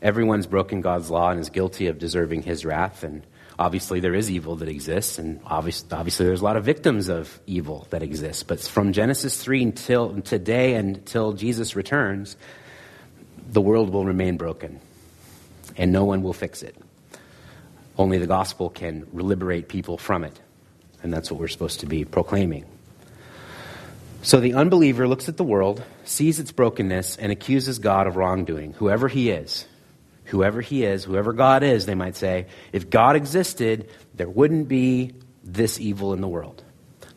[0.01, 3.03] everyone's broken God's law and is guilty of deserving his wrath.
[3.03, 3.23] And
[3.59, 7.39] obviously, there is evil that exists, and obviously, obviously there's a lot of victims of
[7.47, 8.45] evil that exists.
[8.45, 12.39] But from Genesis 3 until today until Jesus returns,
[13.47, 14.81] the world will remain broken,
[15.77, 16.75] and no one will fix it.
[17.99, 20.41] Only the gospel can liberate people from it.
[21.03, 22.65] And that's what we're supposed to be proclaiming.
[24.23, 28.73] So the unbeliever looks at the world, sees its brokenness, and accuses God of wrongdoing,
[28.75, 29.67] whoever he is.
[30.27, 35.15] Whoever he is, whoever God is, they might say, if God existed, there wouldn't be
[35.43, 36.63] this evil in the world.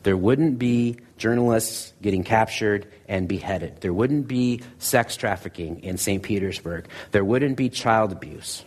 [0.02, 3.80] There wouldn't be journalists getting captured and beheaded.
[3.82, 6.22] There wouldn't be sex trafficking in St.
[6.22, 6.88] Petersburg.
[7.10, 8.64] There wouldn't be child abuse.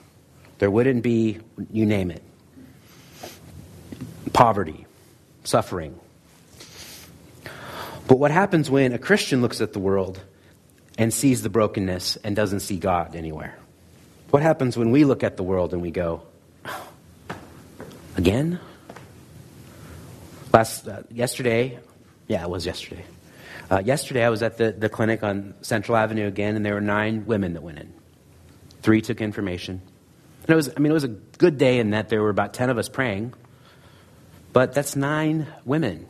[0.59, 1.39] There wouldn't be,
[1.71, 2.23] you name it,
[4.33, 4.85] poverty,
[5.43, 5.99] suffering,
[8.07, 10.21] but what happens when a Christian looks at the world
[10.97, 13.57] and sees the brokenness and doesn't see God anywhere?
[14.29, 16.23] What happens when we look at the world and we go,
[18.15, 18.59] again?
[20.53, 21.79] Last, uh, yesterday,
[22.27, 23.03] yeah, it was yesterday.
[23.69, 26.81] Uh, yesterday, I was at the, the clinic on Central Avenue again, and there were
[26.81, 27.91] nine women that went in.
[28.83, 29.81] Three took information.
[30.45, 32.53] And it was, I mean, it was a good day in that there were about
[32.53, 33.33] 10 of us praying,
[34.53, 36.05] but that's nine women.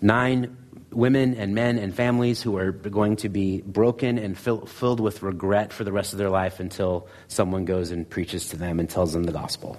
[0.00, 0.56] Nine
[0.92, 5.22] women and men and families who are going to be broken and fill, filled with
[5.22, 8.88] regret for the rest of their life until someone goes and preaches to them and
[8.88, 9.76] tells them the gospel.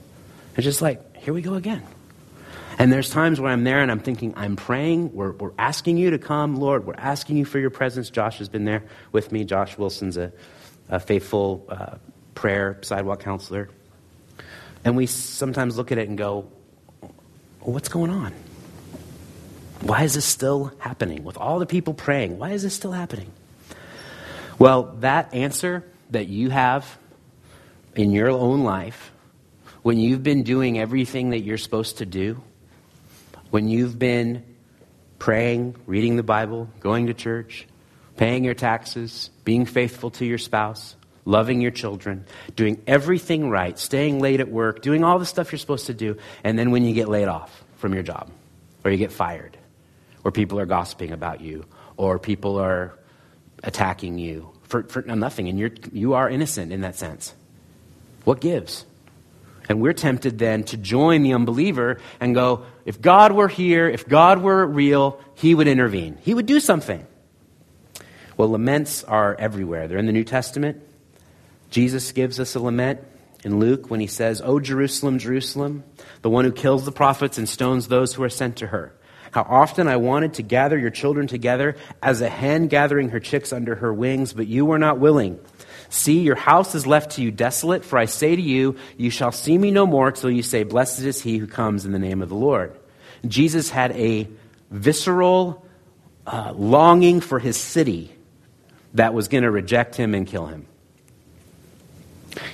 [0.57, 1.83] It's just like, here we go again.
[2.79, 5.13] And there's times where I'm there and I'm thinking, I'm praying.
[5.13, 6.85] We're, we're asking you to come, Lord.
[6.85, 8.09] We're asking you for your presence.
[8.09, 9.45] Josh has been there with me.
[9.45, 10.33] Josh Wilson's a,
[10.89, 11.95] a faithful uh,
[12.35, 13.69] prayer sidewalk counselor.
[14.85, 16.49] And we sometimes look at it and go,
[17.59, 18.33] what's going on?
[19.81, 21.23] Why is this still happening?
[21.23, 23.31] With all the people praying, why is this still happening?
[24.59, 26.97] Well, that answer that you have
[27.95, 29.11] in your own life,
[29.81, 32.41] when you've been doing everything that you're supposed to do,
[33.49, 34.43] when you've been
[35.19, 37.67] praying, reading the Bible, going to church,
[38.17, 44.19] paying your taxes, being faithful to your spouse, loving your children, doing everything right, staying
[44.19, 46.93] late at work, doing all the stuff you're supposed to do, and then when you
[46.93, 48.29] get laid off from your job,
[48.83, 49.57] or you get fired,
[50.23, 51.65] or people are gossiping about you,
[51.97, 52.97] or people are
[53.63, 57.33] attacking you for, for nothing, and you're, you are innocent in that sense.
[58.25, 58.85] What gives?
[59.69, 64.07] And we're tempted then to join the unbeliever and go, if God were here, if
[64.07, 66.17] God were real, he would intervene.
[66.21, 67.05] He would do something.
[68.35, 69.87] Well, laments are everywhere.
[69.87, 70.81] They're in the New Testament.
[71.73, 72.99] Jesus gives us a lament
[73.43, 75.83] in Luke when he says, O Jerusalem, Jerusalem,
[76.21, 78.93] the one who kills the prophets and stones those who are sent to her.
[79.31, 83.51] How often I wanted to gather your children together as a hen gathering her chicks
[83.51, 85.39] under her wings, but you were not willing.
[85.89, 89.31] See, your house is left to you desolate, for I say to you, you shall
[89.31, 92.21] see me no more till you say, Blessed is he who comes in the name
[92.21, 92.77] of the Lord.
[93.25, 94.29] Jesus had a
[94.69, 95.65] visceral
[96.27, 98.15] uh, longing for his city
[98.93, 100.67] that was going to reject him and kill him.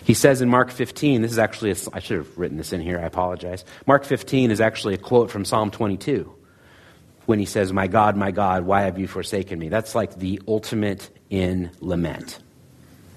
[0.04, 2.82] He says in Mark 15, this is actually, a, I should have written this in
[2.82, 3.64] here, I apologize.
[3.86, 6.34] Mark 15 is actually a quote from Psalm 22
[7.26, 9.70] when he says, My God, my God, why have you forsaken me?
[9.70, 12.40] That's like the ultimate in lament.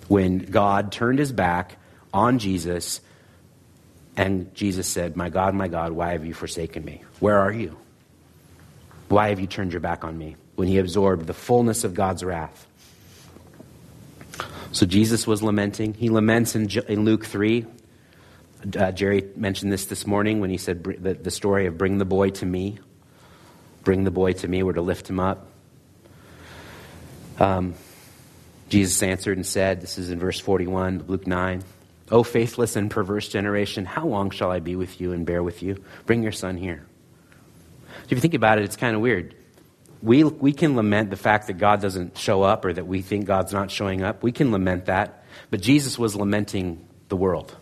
[0.08, 1.78] When God turned his back
[2.12, 3.00] on Jesus
[4.16, 7.02] and Jesus said, My God, my God, why have you forsaken me?
[7.20, 7.78] Where are you?
[9.08, 10.36] Why have you turned your back on me?
[10.56, 12.66] When he absorbed the fullness of God's wrath.
[14.72, 15.92] So Jesus was lamenting.
[15.92, 17.66] He laments in, in Luke 3.
[18.78, 22.06] Uh, Jerry mentioned this this morning when he said the, the story of bring the
[22.06, 22.78] boy to me.
[23.84, 24.62] Bring the boy to me.
[24.62, 25.46] We're to lift him up.
[27.38, 27.74] Um,
[28.70, 31.62] Jesus answered and said, This is in verse 41, Luke 9.
[32.10, 35.62] O faithless and perverse generation, how long shall I be with you and bear with
[35.62, 35.82] you?
[36.06, 36.86] Bring your son here.
[38.04, 39.34] If you think about it, it's kind of weird
[40.02, 43.24] we, we can lament the fact that God doesn't show up or that we think
[43.24, 44.22] God's not showing up.
[44.22, 45.22] We can lament that.
[45.50, 47.56] But Jesus was lamenting the world.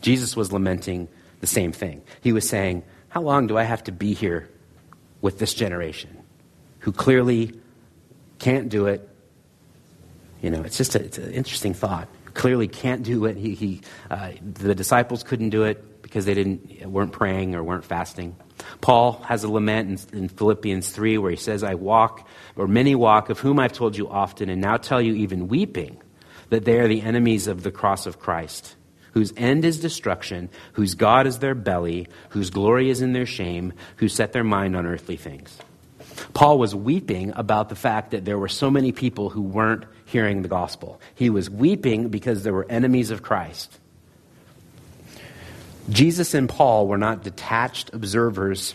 [0.00, 1.08] Jesus was lamenting
[1.40, 2.02] the same thing.
[2.20, 4.48] He was saying, How long do I have to be here
[5.20, 6.22] with this generation
[6.80, 7.58] who clearly
[8.38, 9.08] can't do it?
[10.42, 12.08] You know, it's just a, it's an interesting thought.
[12.34, 13.36] Clearly can't do it.
[13.36, 17.84] He, he, uh, the disciples couldn't do it because they didn't, weren't praying or weren't
[17.84, 18.36] fasting.
[18.80, 22.94] Paul has a lament in, in, Philippians 3 where he says, I walk, or many
[22.94, 26.00] walk, of whom I've told you often, and now tell you even weeping,
[26.50, 28.76] that they are the enemies of the cross of Christ,
[29.12, 33.72] whose end is destruction, whose God is their belly, whose glory is in their shame,
[33.96, 35.56] who set their mind on earthly things.
[36.34, 40.42] Paul was weeping about the fact that there were so many people who weren't hearing
[40.42, 41.00] the gospel.
[41.14, 43.78] He was weeping because there were enemies of Christ.
[45.88, 48.74] Jesus and Paul were not detached observers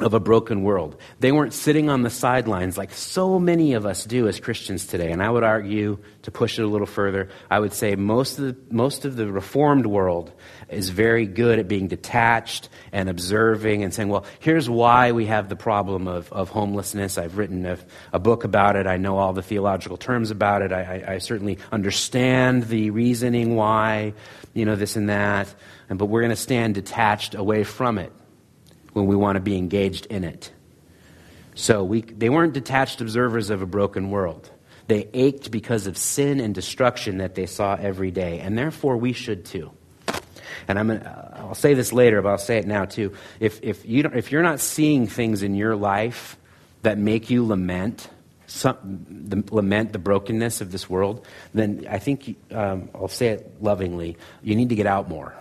[0.00, 0.98] of a broken world.
[1.20, 5.12] They weren't sitting on the sidelines like so many of us do as Christians today.
[5.12, 8.44] And I would argue, to push it a little further, I would say most of
[8.46, 10.32] the, most of the reformed world
[10.70, 15.48] is very good at being detached and observing and saying, well, here's why we have
[15.48, 17.18] the problem of, of homelessness.
[17.18, 17.78] I've written a,
[18.12, 18.86] a book about it.
[18.86, 20.72] I know all the theological terms about it.
[20.72, 24.14] I, I, I certainly understand the reasoning why,
[24.54, 25.54] you know, this and that
[25.98, 28.12] but we're going to stand detached away from it
[28.92, 30.50] when we want to be engaged in it.
[31.54, 34.50] So we, they weren't detached observers of a broken world.
[34.88, 39.12] They ached because of sin and destruction that they saw every day, and therefore we
[39.12, 39.70] should too.
[40.68, 43.14] And I'm gonna, I'll say this later, but I'll say it now too.
[43.40, 46.36] If, if, you if you're not seeing things in your life
[46.82, 48.08] that make you lament,
[48.52, 53.62] some, the, lament the brokenness of this world, then I think, um, I'll say it
[53.62, 55.34] lovingly, you need to get out more.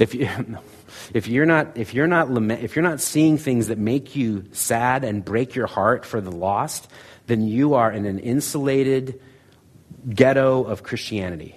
[0.00, 0.28] If you,
[1.14, 4.44] if you're not, if you're not, lament, if you're not seeing things that make you
[4.52, 6.88] sad and break your heart for the lost,
[7.26, 9.20] then you are in an insulated
[10.08, 11.56] ghetto of Christianity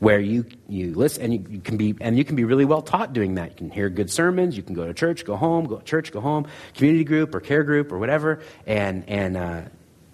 [0.00, 2.82] where you, you listen and you, you, can be and you can be really well
[2.82, 3.50] taught doing that.
[3.50, 6.12] You can hear good sermons, you can go to church, go home, go to church,
[6.12, 9.62] go home, community group or care group or whatever, and and uh,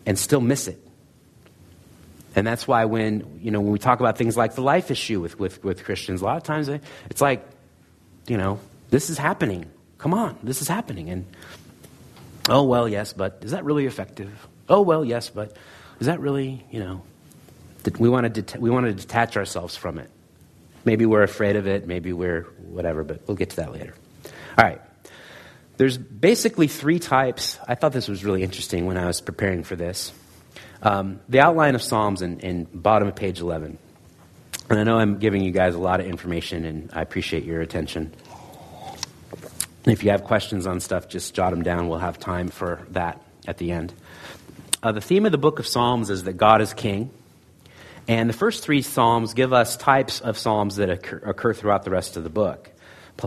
[0.07, 0.81] and still miss it.
[2.37, 5.21] And that's why when, you know, when we talk about things like the life issue
[5.21, 7.45] with, with, with Christians, a lot of times it's like,
[8.29, 8.61] you know,
[8.91, 9.67] this is happening.
[9.99, 11.11] Come on, this is happening.
[11.11, 11.27] And,
[12.49, 14.31] oh, well, yes, but is that really effective?
[14.69, 15.57] Oh, well, yes, but
[15.99, 17.03] is that really, you know,
[17.99, 20.11] we want to, det- we want to detach ourselves from it.
[20.85, 23.95] Maybe we're afraid of it, maybe we're whatever, but we'll get to that later.
[24.59, 24.81] All right,
[25.77, 27.59] there's basically three types.
[27.67, 30.13] I thought this was really interesting when I was preparing for this.
[30.83, 33.79] Um, the outline of Psalms in, in bottom of page 11.
[34.71, 37.61] And I know I'm giving you guys a lot of information, and I appreciate your
[37.61, 38.15] attention.
[39.85, 41.89] If you have questions on stuff, just jot them down.
[41.89, 43.93] We'll have time for that at the end.
[44.83, 47.11] Uh, the theme of the book of Psalms is that God is king.
[48.11, 51.93] And the first three Psalms give us types of Psalms that occur, occur throughout the
[51.93, 52.69] rest of the book.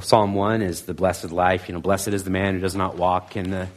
[0.01, 1.69] Psalm 1 is the blessed life.
[1.69, 3.69] You know, blessed is the man who does not walk in the,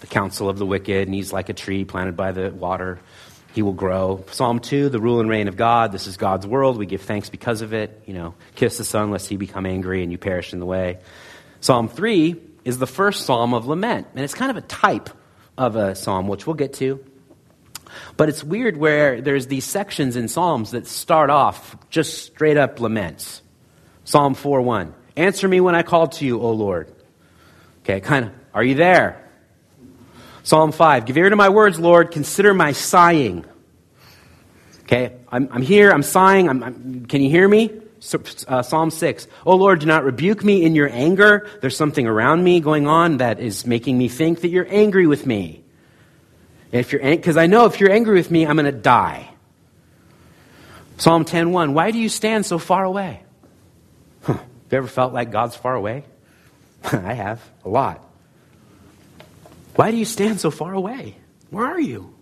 [0.00, 2.98] the counsel of the wicked, and he's like a tree planted by the water.
[3.52, 4.24] He will grow.
[4.30, 5.92] Psalm 2, the rule and reign of God.
[5.92, 6.78] This is God's world.
[6.78, 8.00] We give thanks because of it.
[8.06, 10.96] You know, kiss the Son lest he become angry and you perish in the way.
[11.60, 15.10] Psalm 3 is the first psalm of lament, and it's kind of a type
[15.58, 17.04] of a psalm, which we'll get to.
[18.16, 22.80] But it's weird where there's these sections in Psalms that start off just straight up
[22.80, 23.42] laments.
[24.04, 24.92] Psalm 4:1.
[25.16, 26.92] Answer me when I call to you, O Lord.
[27.82, 29.20] Okay, kind of, are you there?
[30.42, 31.06] Psalm 5.
[31.06, 32.10] Give ear to my words, Lord.
[32.10, 33.44] Consider my sighing.
[34.82, 36.48] Okay, I'm, I'm here, I'm sighing.
[36.48, 37.70] I'm, I'm, can you hear me?
[38.46, 39.26] Uh, Psalm 6.
[39.46, 41.48] Oh Lord, do not rebuke me in your anger.
[41.62, 45.24] There's something around me going on that is making me think that you're angry with
[45.24, 45.63] me.
[46.74, 49.30] If you're because I know if you're angry with me, I'm going to die.
[50.96, 51.72] Psalm 10:1.
[51.72, 53.22] Why do you stand so far away?
[54.22, 54.32] Huh.
[54.32, 56.04] Have you ever felt like God's far away?
[56.84, 58.04] I have a lot.
[59.76, 61.16] Why do you stand so far away?
[61.50, 62.12] Where are you?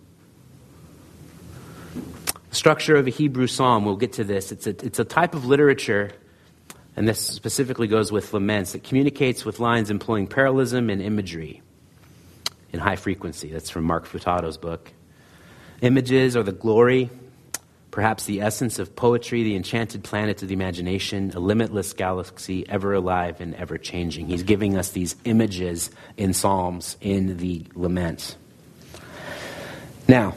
[2.49, 4.51] The structure of a Hebrew psalm, we'll get to this.
[4.51, 6.11] It's a, it's a type of literature,
[6.95, 11.63] and this specifically goes with laments, that communicates with lines employing parallelism and imagery
[12.73, 13.49] in high frequency.
[13.49, 14.91] That's from Mark Futato's book.
[15.81, 17.09] Images are the glory,
[17.91, 22.93] perhaps the essence of poetry, the enchanted planet of the imagination, a limitless galaxy, ever
[22.93, 24.27] alive and ever changing.
[24.27, 28.35] He's giving us these images in Psalms, in the laments.
[30.07, 30.35] Now,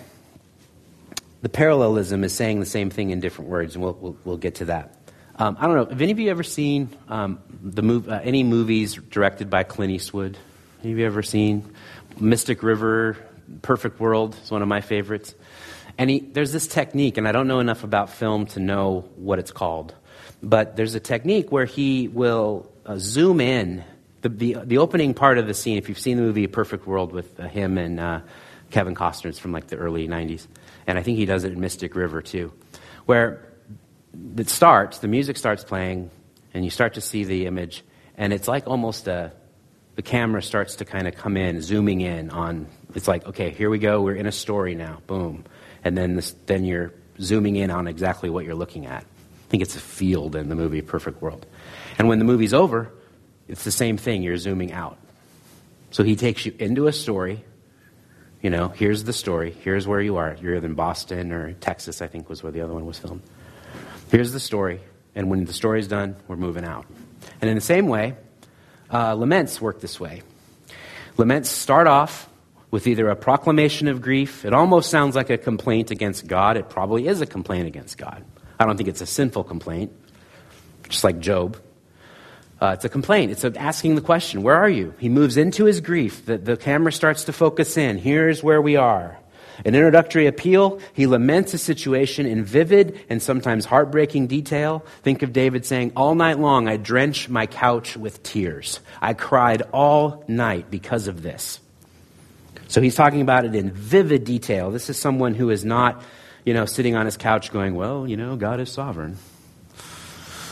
[1.42, 4.56] the parallelism is saying the same thing in different words, and we'll, we'll, we'll get
[4.56, 4.94] to that.
[5.38, 5.84] Um, I don't know.
[5.86, 9.92] Have any of you ever seen um, the mov- uh, any movies directed by Clint
[9.92, 10.38] Eastwood?
[10.82, 11.64] Have you ever seen
[12.18, 13.16] Mystic River,
[13.62, 15.34] Perfect World is one of my favorites.
[15.98, 19.38] And he, there's this technique, and I don't know enough about film to know what
[19.38, 19.94] it's called,
[20.42, 23.84] but there's a technique where he will uh, zoom in.
[24.20, 27.12] The, the, the, opening part of the scene, if you've seen the movie Perfect World
[27.12, 28.20] with uh, him and uh,
[28.70, 30.46] Kevin Costner, it's from like the early 90s.
[30.86, 32.52] And I think he does it in Mystic River too,
[33.06, 33.46] where
[34.36, 36.10] it starts, the music starts playing,
[36.52, 37.84] and you start to see the image,
[38.16, 39.32] and it's like almost a
[39.96, 42.68] the camera starts to kind of come in, zooming in on.
[42.94, 44.02] It's like, okay, here we go.
[44.02, 45.00] We're in a story now.
[45.06, 45.44] Boom,
[45.82, 49.02] and then this, then you're zooming in on exactly what you're looking at.
[49.02, 51.46] I think it's a field in the movie Perfect World.
[51.98, 52.92] And when the movie's over,
[53.48, 54.22] it's the same thing.
[54.22, 54.98] You're zooming out.
[55.90, 57.44] So he takes you into a story.
[58.42, 59.52] You know, here's the story.
[59.62, 60.36] Here's where you are.
[60.40, 63.22] You're either in Boston or Texas, I think was where the other one was filmed.
[64.10, 64.80] Here's the story.
[65.14, 66.84] And when the story's done, we're moving out.
[67.40, 68.16] And in the same way,
[68.92, 70.22] uh, laments work this way.
[71.16, 72.28] Laments start off
[72.70, 74.44] with either a proclamation of grief.
[74.44, 76.56] It almost sounds like a complaint against God.
[76.56, 78.24] It probably is a complaint against God.
[78.58, 79.92] I don't think it's a sinful complaint,
[80.88, 81.58] just like Job.
[82.60, 83.32] Uh, it's a complaint.
[83.32, 84.94] It's asking the question, Where are you?
[84.98, 86.24] He moves into his grief.
[86.24, 87.98] The, the camera starts to focus in.
[87.98, 89.18] Here's where we are.
[89.64, 94.84] An introductory appeal, he laments a situation in vivid and sometimes heartbreaking detail.
[95.02, 98.80] Think of David saying, All night long I drench my couch with tears.
[99.00, 101.60] I cried all night because of this.
[102.68, 104.70] So he's talking about it in vivid detail.
[104.70, 106.02] This is someone who is not,
[106.44, 109.16] you know, sitting on his couch going, Well, you know, God is sovereign.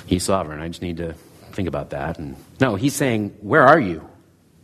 [0.06, 0.60] He's sovereign.
[0.60, 1.14] I just need to
[1.52, 2.18] think about that.
[2.18, 4.08] And no, he's saying, Where are you?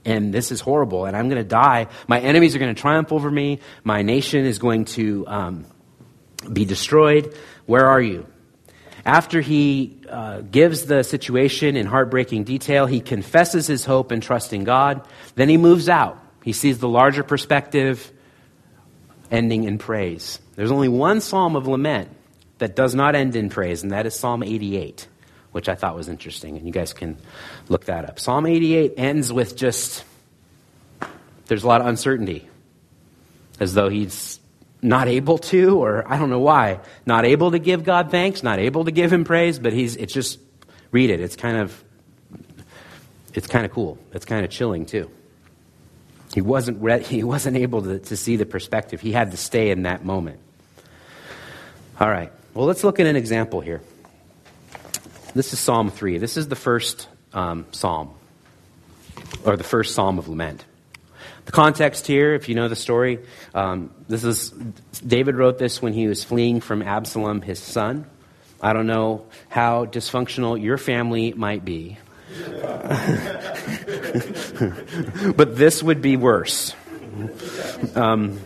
[0.05, 1.89] And this is horrible, and I'm going to die.
[2.09, 3.61] My enemies are going to triumph over me.
[3.85, 5.67] My nation is going to um,
[6.51, 7.37] be destroyed.
[7.67, 8.27] Where are you?
[9.05, 14.53] After he uh, gives the situation in heartbreaking detail, he confesses his hope and trust
[14.53, 15.07] in God.
[15.35, 16.19] Then he moves out.
[16.45, 18.11] He sees the larger perspective
[19.31, 20.41] ending in praise.
[20.57, 22.11] There's only one psalm of lament
[22.59, 25.07] that does not end in praise, and that is Psalm 88
[25.53, 27.17] which I thought was interesting, and you guys can
[27.69, 28.21] look that up.
[28.21, 30.05] Psalm 88 ends with just,
[31.47, 32.49] there's a lot of uncertainty,
[33.59, 34.41] as though he's
[34.83, 38.59] not able to, or I don't know why, not able to give God thanks, not
[38.59, 40.39] able to give him praise, but he's, it's just,
[40.93, 41.21] read it.
[41.21, 41.85] It's kind of,
[43.35, 43.99] it's kind of cool.
[44.13, 45.11] It's kind of chilling, too.
[46.35, 49.01] He wasn't, re- he wasn't able to, to see the perspective.
[49.01, 50.41] He had to stay in that moment.
[51.99, 52.33] All right.
[52.55, 53.83] Well, let's look at an example here.
[55.33, 56.18] This is Psalm 3.
[56.18, 58.11] This is the first um, psalm.
[59.45, 60.64] or the first psalm of lament.
[61.47, 63.20] The context here, if you know the story,
[63.55, 64.51] um, this is
[65.07, 68.07] David wrote this when he was fleeing from Absalom, his son.
[68.61, 71.97] I don't know how dysfunctional your family might be,
[75.37, 76.74] but this would be worse.
[77.95, 78.41] Um,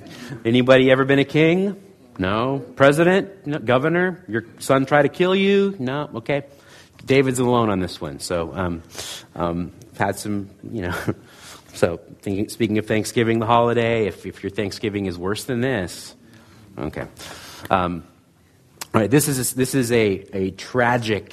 [0.45, 1.81] anybody ever been a king?
[2.19, 2.61] No.
[2.77, 3.47] President?
[3.47, 3.59] No.
[3.59, 4.25] Governor?
[4.29, 5.75] Your son tried to kill you?
[5.79, 6.11] No.
[6.17, 6.45] Okay.
[7.05, 8.21] David's alone on this one.
[8.21, 8.83] So, um,
[9.35, 10.95] um, had some, you know.
[11.75, 16.15] so, thinking, speaking of Thanksgiving, the holiday, if, if your Thanksgiving is worse than this,
[16.79, 17.07] okay.
[17.71, 18.05] Um,
[18.95, 21.33] all right, this is, this is a, a tragic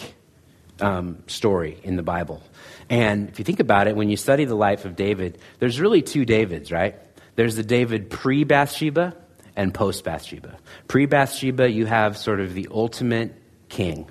[0.79, 2.41] um, story in the Bible.
[2.89, 6.01] And if you think about it, when you study the life of David, there's really
[6.01, 6.95] two Davids, right?
[7.35, 9.15] There's the David pre Bathsheba
[9.55, 10.57] and post Bathsheba.
[10.87, 13.33] Pre Bathsheba, you have sort of the ultimate
[13.69, 14.09] king.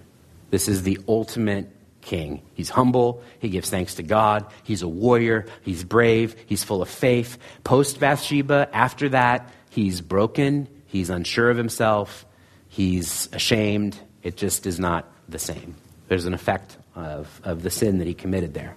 [0.51, 1.71] This is the ultimate
[2.01, 2.43] king.
[2.55, 3.23] He's humble.
[3.39, 4.47] He gives thanks to God.
[4.65, 5.47] He's a warrior.
[5.63, 6.35] He's brave.
[6.47, 7.39] He's full of faith.
[7.65, 10.69] Post Bathsheba, after that, he's broken.
[10.87, 12.27] He's unsure of himself.
[12.69, 13.99] He's ashamed.
[14.23, 15.75] It just is not the same.
[16.09, 18.77] There's an effect of, of the sin that he committed there.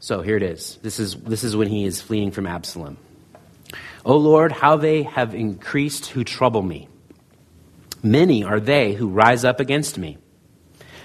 [0.00, 0.78] So here it is.
[0.82, 2.98] This is, this is when he is fleeing from Absalom.
[4.04, 6.88] O Lord, how they have increased who trouble me.
[8.04, 10.18] Many are they who rise up against me.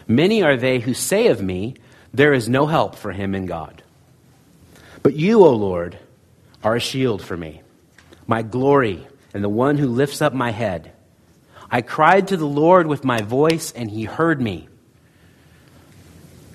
[0.05, 1.75] Many are they who say of me,
[2.13, 3.81] There is no help for him in God.
[5.01, 5.97] But you, O Lord,
[6.61, 7.61] are a shield for me,
[8.27, 10.91] my glory, and the one who lifts up my head.
[11.71, 14.67] I cried to the Lord with my voice, and he heard me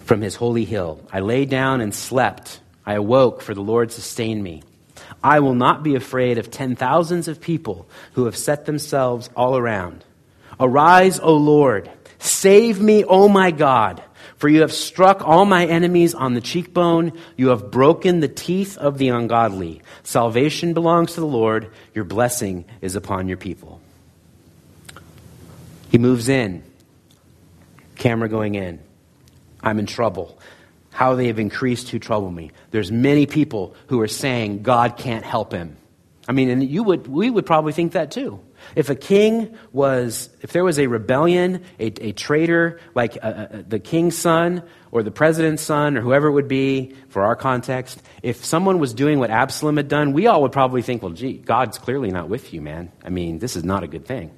[0.04, 1.00] from his holy hill.
[1.10, 2.60] I lay down and slept.
[2.84, 4.62] I awoke, for the Lord sustained me.
[5.22, 9.56] I will not be afraid of ten thousands of people who have set themselves all
[9.56, 10.04] around.
[10.58, 11.90] Arise, O Lord.
[12.18, 14.02] Save me, O my God.
[14.36, 17.12] For you have struck all my enemies on the cheekbone.
[17.36, 19.82] You have broken the teeth of the ungodly.
[20.02, 21.70] Salvation belongs to the Lord.
[21.94, 23.80] Your blessing is upon your people.
[25.90, 26.62] He moves in.
[27.96, 28.80] Camera going in.
[29.62, 30.38] I'm in trouble.
[30.90, 32.50] How they have increased who trouble me.
[32.70, 35.76] There's many people who are saying God can't help him.
[36.28, 38.40] I mean, and you would, we would probably think that too.
[38.74, 43.30] If a king was, if there was a rebellion, a, a traitor, like a, uh,
[43.30, 47.22] a, uh, the king's son or the president's son or whoever it would be for
[47.24, 51.02] our context, if someone was doing what Absalom had done, we all would probably think,
[51.02, 52.92] well, gee, God's clearly not with you, man.
[53.04, 54.30] I mean, this is not a good thing.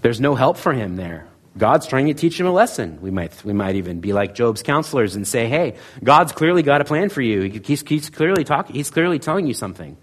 [0.00, 1.26] There's no help for him there.
[1.58, 3.00] God's trying to teach him a lesson.
[3.00, 6.80] We might, we might even be like Job's counselors and say, hey, God's clearly got
[6.80, 7.60] a plan for you.
[7.64, 9.96] He's, he's, clearly talking, he's clearly telling you something.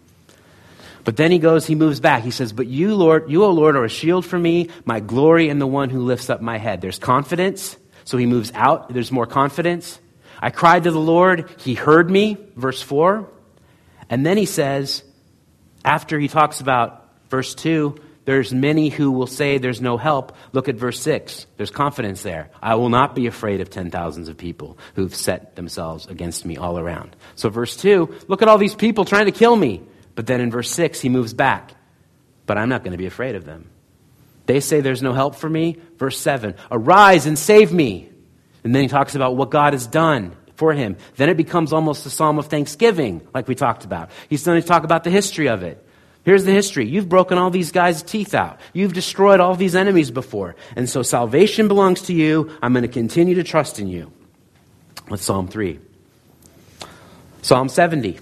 [1.06, 2.24] But then he goes, he moves back.
[2.24, 5.50] He says, But you, Lord, you, O Lord, are a shield for me, my glory,
[5.50, 6.82] and the one who lifts up my head.
[6.82, 7.78] There's confidence.
[8.04, 8.90] So he moves out.
[8.90, 10.00] There's more confidence.
[10.42, 11.50] I cried to the Lord.
[11.60, 12.38] He heard me.
[12.56, 13.30] Verse 4.
[14.10, 15.04] And then he says,
[15.84, 17.96] after he talks about verse 2,
[18.26, 20.36] there's many who will say there's no help.
[20.52, 21.46] Look at verse 6.
[21.58, 22.50] There's confidence there.
[22.62, 26.58] I will not be afraid of ten thousands of people who've set themselves against me
[26.58, 27.16] all around.
[27.36, 29.84] So, verse 2, look at all these people trying to kill me.
[30.16, 31.74] But then in verse 6, he moves back.
[32.46, 33.70] But I'm not going to be afraid of them.
[34.46, 35.78] They say there's no help for me.
[35.98, 38.10] Verse 7, arise and save me.
[38.64, 40.98] And then he talks about what God has done for him.
[41.18, 44.10] Then it becomes almost a psalm of thanksgiving, like we talked about.
[44.30, 45.82] He's going to talk about the history of it.
[46.24, 46.88] Here's the history.
[46.88, 48.60] You've broken all these guys' teeth out.
[48.74, 50.56] You've destroyed all these enemies before.
[50.76, 52.52] And so salvation belongs to you.
[52.64, 54.12] I'm going to continue to trust in you.
[55.08, 55.80] With Psalm 3.
[57.44, 58.20] Psalm 70.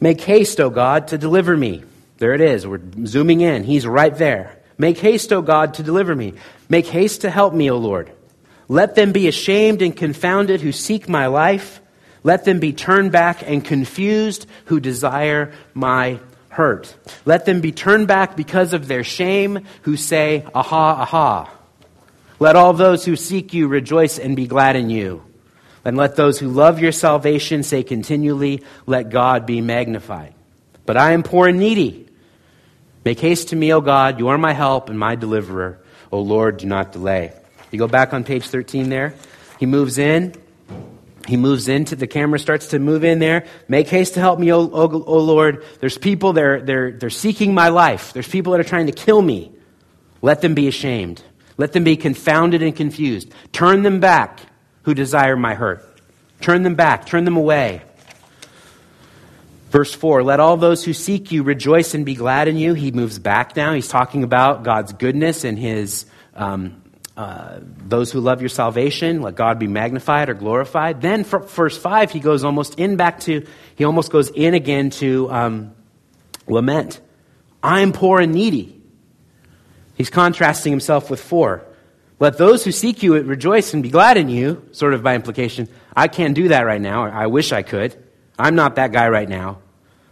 [0.00, 1.82] Make haste, O God, to deliver me.
[2.18, 2.66] There it is.
[2.66, 3.64] We're zooming in.
[3.64, 4.58] He's right there.
[4.78, 6.34] Make haste, O God, to deliver me.
[6.68, 8.12] Make haste to help me, O Lord.
[8.68, 11.80] Let them be ashamed and confounded who seek my life.
[12.24, 16.94] Let them be turned back and confused who desire my hurt.
[17.24, 21.50] Let them be turned back because of their shame, who say, Aha, aha.
[22.38, 25.25] Let all those who seek you rejoice and be glad in you.
[25.86, 30.34] And let those who love your salvation say continually, Let God be magnified.
[30.84, 32.08] But I am poor and needy.
[33.04, 34.18] Make haste to me, O God.
[34.18, 35.78] You are my help and my deliverer.
[36.10, 37.32] O Lord, do not delay.
[37.70, 39.14] You go back on page 13 there.
[39.60, 40.34] He moves in.
[41.28, 43.46] He moves into the camera, starts to move in there.
[43.68, 45.64] Make haste to help me, O, o, o Lord.
[45.78, 48.12] There's people, they're, they're, they're seeking my life.
[48.12, 49.52] There's people that are trying to kill me.
[50.20, 51.22] Let them be ashamed.
[51.58, 53.30] Let them be confounded and confused.
[53.52, 54.40] Turn them back
[54.86, 55.84] who desire my hurt.
[56.40, 57.06] Turn them back.
[57.06, 57.82] Turn them away.
[59.70, 62.72] Verse 4 Let all those who seek you rejoice and be glad in you.
[62.72, 63.74] He moves back now.
[63.74, 66.82] He's talking about God's goodness and his um,
[67.16, 71.00] uh, those who love your salvation, let God be magnified or glorified.
[71.00, 74.90] Then, for verse five, he goes almost in back to he almost goes in again
[74.90, 75.74] to um,
[76.46, 77.00] lament.
[77.60, 78.80] I'm poor and needy.
[79.96, 81.64] He's contrasting himself with four.
[82.18, 85.68] Let those who seek you rejoice and be glad in you, sort of by implication.
[85.94, 87.04] I can't do that right now.
[87.04, 87.94] I wish I could.
[88.38, 89.58] I'm not that guy right now.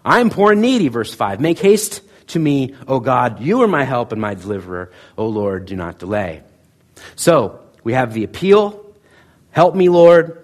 [0.04, 1.40] I'm poor and needy, verse 5.
[1.40, 3.40] Make haste to me, O God.
[3.40, 4.92] You are my help and my deliverer.
[5.16, 6.42] O Lord, do not delay.
[7.16, 8.84] So, we have the appeal.
[9.50, 10.42] Help me, Lord.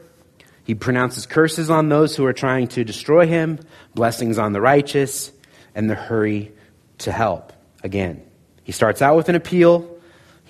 [0.64, 3.58] He pronounces curses on those who are trying to destroy him,
[3.94, 5.32] blessings on the righteous,
[5.74, 6.52] and the hurry
[6.98, 7.52] to help.
[7.82, 8.22] Again,
[8.62, 9.99] he starts out with an appeal.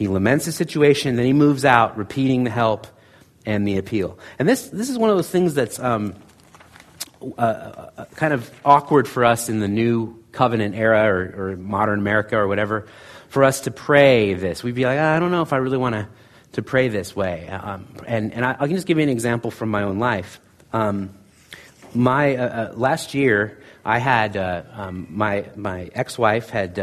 [0.01, 2.86] He laments the situation, then he moves out, repeating the help
[3.44, 4.18] and the appeal.
[4.38, 6.14] And this, this is one of those things that's um,
[7.20, 11.98] uh, uh, kind of awkward for us in the new covenant era or, or, modern
[11.98, 12.86] America or whatever,
[13.28, 14.62] for us to pray this.
[14.62, 16.09] We'd be like, I don't know if I really want to,
[16.53, 17.46] to pray this way.
[17.48, 20.40] Um, and and I, I, can just give you an example from my own life.
[20.72, 21.11] Um,
[21.94, 26.78] my uh, uh, last year, I had uh, um, my my ex wife had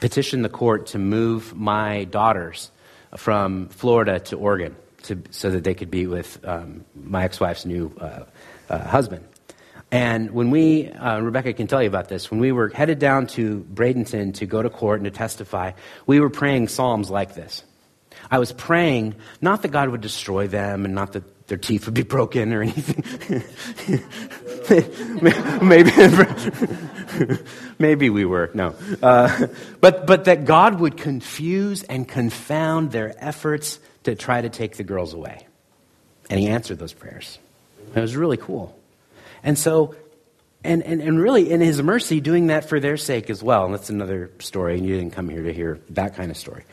[0.00, 2.70] petition the court to move my daughters
[3.16, 7.64] from Florida to Oregon to, so that they could be with um, my ex wife's
[7.64, 8.24] new uh,
[8.68, 9.26] uh, husband.
[9.90, 13.28] And when we, uh, Rebecca can tell you about this, when we were headed down
[13.28, 15.72] to Bradenton to go to court and to testify,
[16.06, 17.62] we were praying Psalms like this.
[18.30, 21.94] I was praying not that God would destroy them and not that their teeth would
[21.94, 23.44] be broken or anything.
[25.62, 25.90] maybe,
[27.78, 28.50] maybe we were.
[28.54, 28.74] No.
[29.02, 29.46] Uh,
[29.80, 34.84] but, but that God would confuse and confound their efforts to try to take the
[34.84, 35.46] girls away.
[36.30, 37.38] And he answered those prayers.
[37.94, 38.78] It was really cool.
[39.42, 39.94] And so,
[40.62, 43.66] and, and, and really, in his mercy, doing that for their sake as well.
[43.66, 46.64] And that's another story, and you didn't come here to hear that kind of story.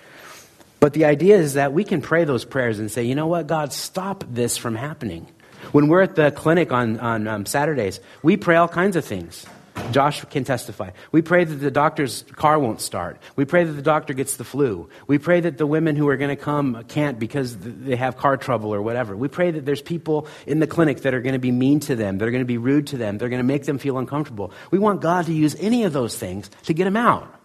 [0.81, 3.45] But the idea is that we can pray those prayers and say, you know what,
[3.45, 5.27] God, stop this from happening.
[5.71, 9.45] When we're at the clinic on, on um, Saturdays, we pray all kinds of things.
[9.91, 10.89] Josh can testify.
[11.11, 13.21] We pray that the doctor's car won't start.
[13.35, 14.89] We pray that the doctor gets the flu.
[15.05, 18.35] We pray that the women who are going to come can't because they have car
[18.35, 19.15] trouble or whatever.
[19.15, 21.95] We pray that there's people in the clinic that are going to be mean to
[21.95, 23.99] them, that are going to be rude to them, they're going to make them feel
[23.99, 24.51] uncomfortable.
[24.71, 27.40] We want God to use any of those things to get them out.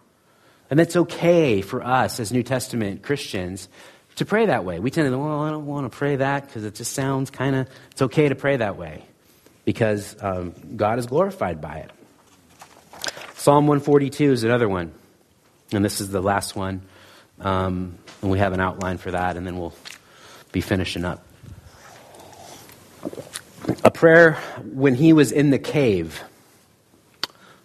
[0.71, 3.69] And that's okay for us as New Testament Christians
[4.17, 4.81] to pray that way.
[4.81, 7.55] We tend to, well, I don't want to pray that because it just sounds kind
[7.55, 9.05] of, it's okay to pray that way
[9.65, 11.91] because um, God is glorified by it.
[13.35, 14.93] Psalm 142 is another one.
[15.73, 16.83] And this is the last one.
[17.41, 19.75] Um, and we have an outline for that, and then we'll
[20.53, 21.25] be finishing up.
[23.85, 26.23] A prayer when he was in the cave.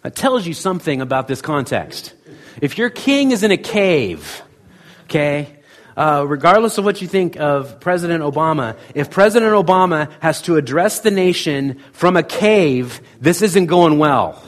[0.02, 2.12] That tells you something about this context.
[2.60, 4.42] If your king is in a cave,
[5.04, 5.58] okay,
[5.96, 11.00] uh, regardless of what you think of President Obama, if President Obama has to address
[11.00, 14.42] the nation from a cave, this isn't going well.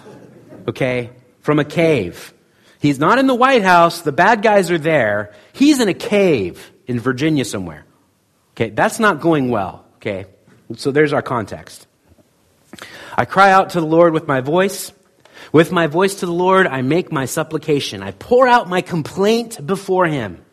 [0.69, 1.11] Okay?
[1.41, 2.33] From a cave.
[2.81, 4.03] He's not in the White House.
[4.03, 5.35] The bad guys are there.
[5.53, 7.85] He's in a cave in Virginia somewhere.
[8.53, 8.71] Okay?
[8.71, 9.85] That's not going well.
[9.97, 10.27] Okay?
[10.77, 11.87] So there's our context.
[13.17, 14.93] I cry out to the Lord with my voice.
[15.53, 18.03] With my voice to the Lord, I make my supplication.
[18.03, 20.45] I pour out my complaint before him.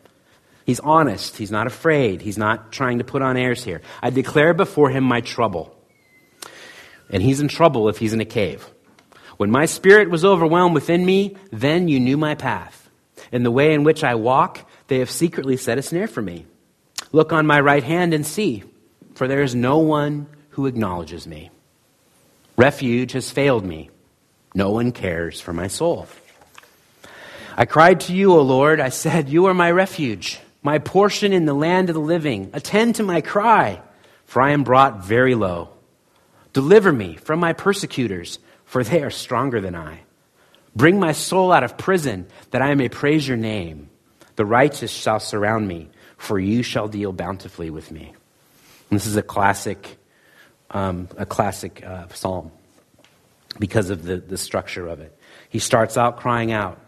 [0.64, 1.36] He's honest.
[1.36, 2.22] He's not afraid.
[2.22, 3.82] He's not trying to put on airs here.
[4.02, 5.76] I declare before him my trouble.
[7.10, 8.68] And he's in trouble if he's in a cave.
[9.36, 12.88] When my spirit was overwhelmed within me, then you knew my path.
[13.32, 16.46] In the way in which I walk, they have secretly set a snare for me.
[17.12, 18.62] Look on my right hand and see,
[19.14, 21.50] for there is no one who acknowledges me.
[22.56, 23.90] Refuge has failed me.
[24.54, 26.06] No one cares for my soul.
[27.56, 28.80] I cried to you, O Lord.
[28.80, 32.50] I said, You are my refuge, my portion in the land of the living.
[32.52, 33.80] Attend to my cry,
[34.26, 35.70] for I am brought very low.
[36.52, 40.00] Deliver me from my persecutors, for they are stronger than I.
[40.76, 43.90] Bring my soul out of prison, that I may praise your name.
[44.36, 48.14] The righteous shall surround me, for you shall deal bountifully with me.
[48.90, 49.98] And this is a classic,
[50.70, 52.52] um, a classic uh, psalm
[53.58, 55.16] because of the, the structure of it.
[55.48, 56.80] He starts out crying out.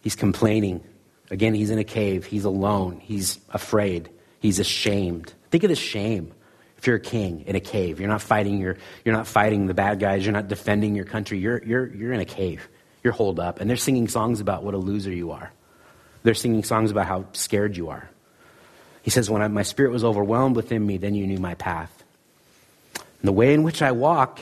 [0.00, 0.82] He's complaining.
[1.30, 2.26] Again, he's in a cave.
[2.26, 3.00] He's alone.
[3.00, 4.10] He's afraid.
[4.40, 5.32] He's ashamed.
[5.50, 6.32] Think of the shame.
[6.78, 9.74] If you're a king in a cave, you're not fighting your, you're not fighting the
[9.74, 10.26] bad guys.
[10.26, 11.38] You're not defending your country.
[11.38, 12.68] You're, you're, you're in a cave.
[13.04, 13.60] You're holed up.
[13.60, 15.52] And they're singing songs about what a loser you are.
[16.24, 18.08] They're singing songs about how scared you are.
[19.02, 22.02] He says, When I, my spirit was overwhelmed within me, then you knew my path.
[22.94, 24.40] And the way in which I walk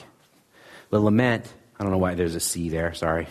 [0.90, 3.26] the lament, I don't know why there's a C there, sorry.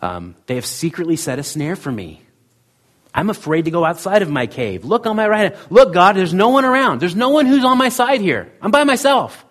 [0.00, 2.22] Um, they have secretly set a snare for me.
[3.14, 4.84] I'm afraid to go outside of my cave.
[4.84, 5.66] Look on my right hand.
[5.70, 7.00] Look, God, there's no one around.
[7.00, 8.52] There's no one who's on my side here.
[8.60, 9.44] I'm by myself.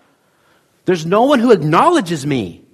[0.86, 2.66] There's no one who acknowledges me.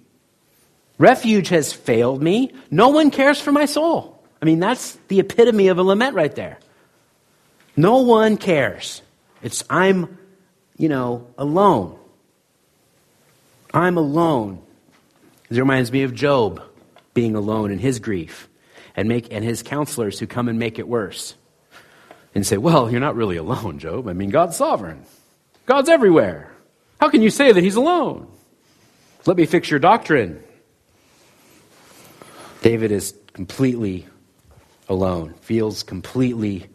[0.98, 2.54] Refuge has failed me.
[2.72, 4.24] No one cares for my soul.
[4.42, 6.58] I mean, that's the epitome of a lament right there.
[7.76, 9.02] No one cares.
[9.44, 10.18] It's, I'm,
[10.78, 11.97] you know, alone.
[13.78, 14.60] I'm alone.
[15.52, 16.64] It reminds me of Job
[17.14, 18.50] being alone in his grief
[18.96, 21.36] and, make, and his counselors who come and make it worse
[22.34, 24.08] and say, Well, you're not really alone, Job.
[24.08, 25.06] I mean, God's sovereign,
[25.68, 26.52] God's everywhere.
[27.00, 28.28] How can you say that he's alone?
[29.28, 30.42] Let me fix your doctrine.
[32.64, 34.08] David is completely
[34.90, 36.66] alone, feels completely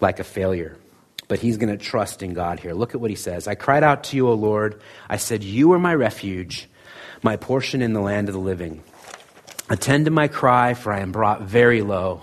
[0.00, 0.78] like a failure.
[1.32, 2.74] But he's going to trust in God here.
[2.74, 3.48] Look at what he says.
[3.48, 4.82] I cried out to you, O Lord.
[5.08, 6.68] I said, You are my refuge,
[7.22, 8.82] my portion in the land of the living.
[9.70, 12.20] Attend to my cry, for I am brought very low.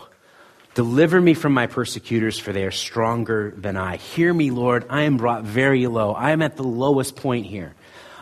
[0.75, 3.95] Deliver me from my persecutors, for they are stronger than I.
[3.95, 4.85] Hear me, Lord.
[4.91, 6.11] I am brought very low.
[6.13, 7.73] I am at the lowest point here.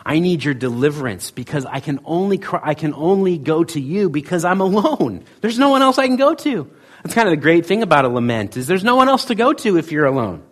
[0.06, 4.08] I need your deliverance because I can only cry, I can only go to you
[4.08, 5.24] because I'm alone.
[5.42, 6.70] There's no one else I can go to.
[7.02, 9.34] That's kind of the great thing about a lament is there's no one else to
[9.34, 10.47] go to if you're alone.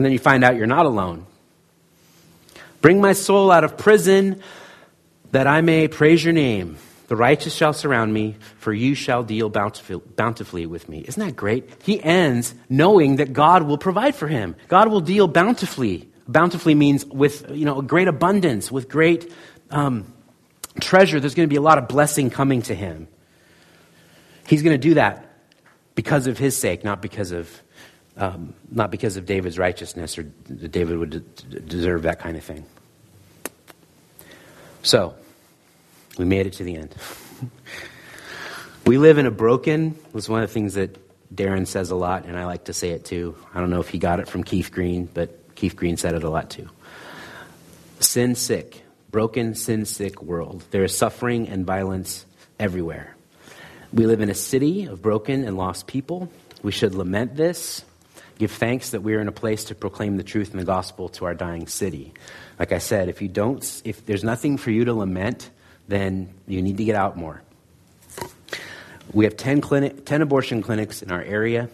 [0.00, 1.26] And then you find out you're not alone.
[2.80, 4.40] Bring my soul out of prison
[5.30, 6.78] that I may praise your name.
[7.08, 11.04] The righteous shall surround me, for you shall deal bountifully with me.
[11.06, 11.68] Isn't that great?
[11.82, 14.56] He ends knowing that God will provide for him.
[14.68, 16.08] God will deal bountifully.
[16.26, 19.30] Bountifully means with you know great abundance, with great
[19.70, 20.10] um,
[20.80, 21.20] treasure.
[21.20, 23.06] There's going to be a lot of blessing coming to him.
[24.46, 25.30] He's going to do that
[25.94, 27.50] because of his sake, not because of
[28.20, 32.44] um, not because of David's righteousness or that David would de- deserve that kind of
[32.44, 32.64] thing.
[34.82, 35.14] So,
[36.18, 36.94] we made it to the end.
[38.86, 40.98] we live in a broken, was one of the things that
[41.34, 43.36] Darren says a lot, and I like to say it too.
[43.54, 46.22] I don't know if he got it from Keith Green, but Keith Green said it
[46.22, 46.68] a lot too.
[48.00, 50.62] Sin sick, broken, sin sick world.
[50.70, 52.26] There is suffering and violence
[52.58, 53.16] everywhere.
[53.92, 56.30] We live in a city of broken and lost people.
[56.62, 57.84] We should lament this,
[58.40, 61.10] give thanks that we are in a place to proclaim the truth and the gospel
[61.10, 62.14] to our dying city.
[62.58, 65.50] Like I said, if you don't, if there's nothing for you to lament,
[65.88, 67.42] then you need to get out more.
[69.12, 71.68] We have 10, clinic, 10 abortion clinics in our area.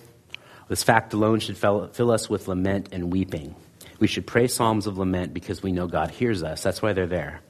[0.68, 3.54] This fact alone should fill, fill us with lament and weeping.
[4.00, 6.64] We should pray psalms of lament because we know God hears us.
[6.64, 7.42] That's why they're there.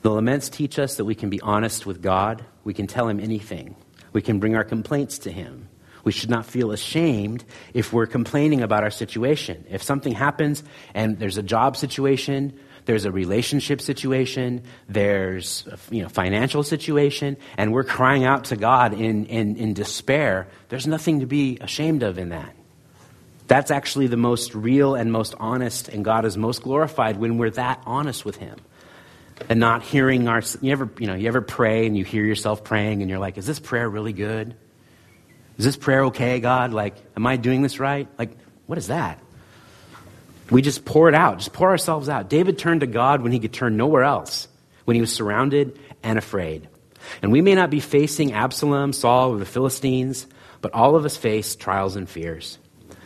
[0.00, 2.46] The laments teach us that we can be honest with God.
[2.64, 3.76] We can tell Him anything.
[4.14, 5.68] We can bring our complaints to Him.
[6.04, 7.44] We should not feel ashamed
[7.74, 9.64] if we're complaining about our situation.
[9.70, 10.62] If something happens
[10.94, 17.36] and there's a job situation, there's a relationship situation, there's a you know, financial situation,
[17.56, 22.02] and we're crying out to God in, in, in despair, there's nothing to be ashamed
[22.02, 22.54] of in that.
[23.46, 27.50] That's actually the most real and most honest, and God is most glorified when we're
[27.50, 28.56] that honest with Him
[29.48, 32.64] and not hearing our you ever you know you ever pray and you hear yourself
[32.64, 34.56] praying and you're like is this prayer really good
[35.58, 36.72] is this prayer okay god?
[36.72, 38.08] Like am i doing this right?
[38.18, 38.30] Like
[38.66, 39.20] what is that?
[40.50, 41.38] We just pour it out.
[41.38, 42.30] Just pour ourselves out.
[42.30, 44.48] David turned to god when he could turn nowhere else
[44.86, 46.68] when he was surrounded and afraid.
[47.20, 50.26] And we may not be facing absalom saul or the philistines
[50.60, 52.58] but all of us face trials and fears.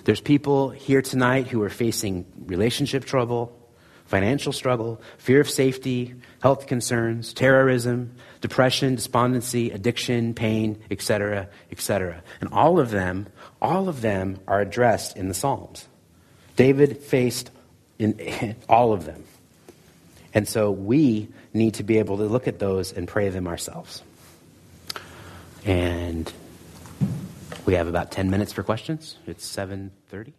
[0.05, 3.59] There's people here tonight who are facing relationship trouble
[4.13, 12.23] financial struggle, fear of safety, health concerns, terrorism, depression, despondency, addiction, pain, etc., etc.
[12.41, 13.29] And all of them,
[13.63, 15.89] all of them are addressed in the Psalms.
[16.57, 17.51] David faced
[17.99, 19.25] in all of them.
[20.35, 24.03] And so we need to be able to look at those and pray them ourselves.
[25.65, 26.31] And
[27.65, 29.17] we have about 10 minutes for questions.
[29.27, 30.33] It's 7:30.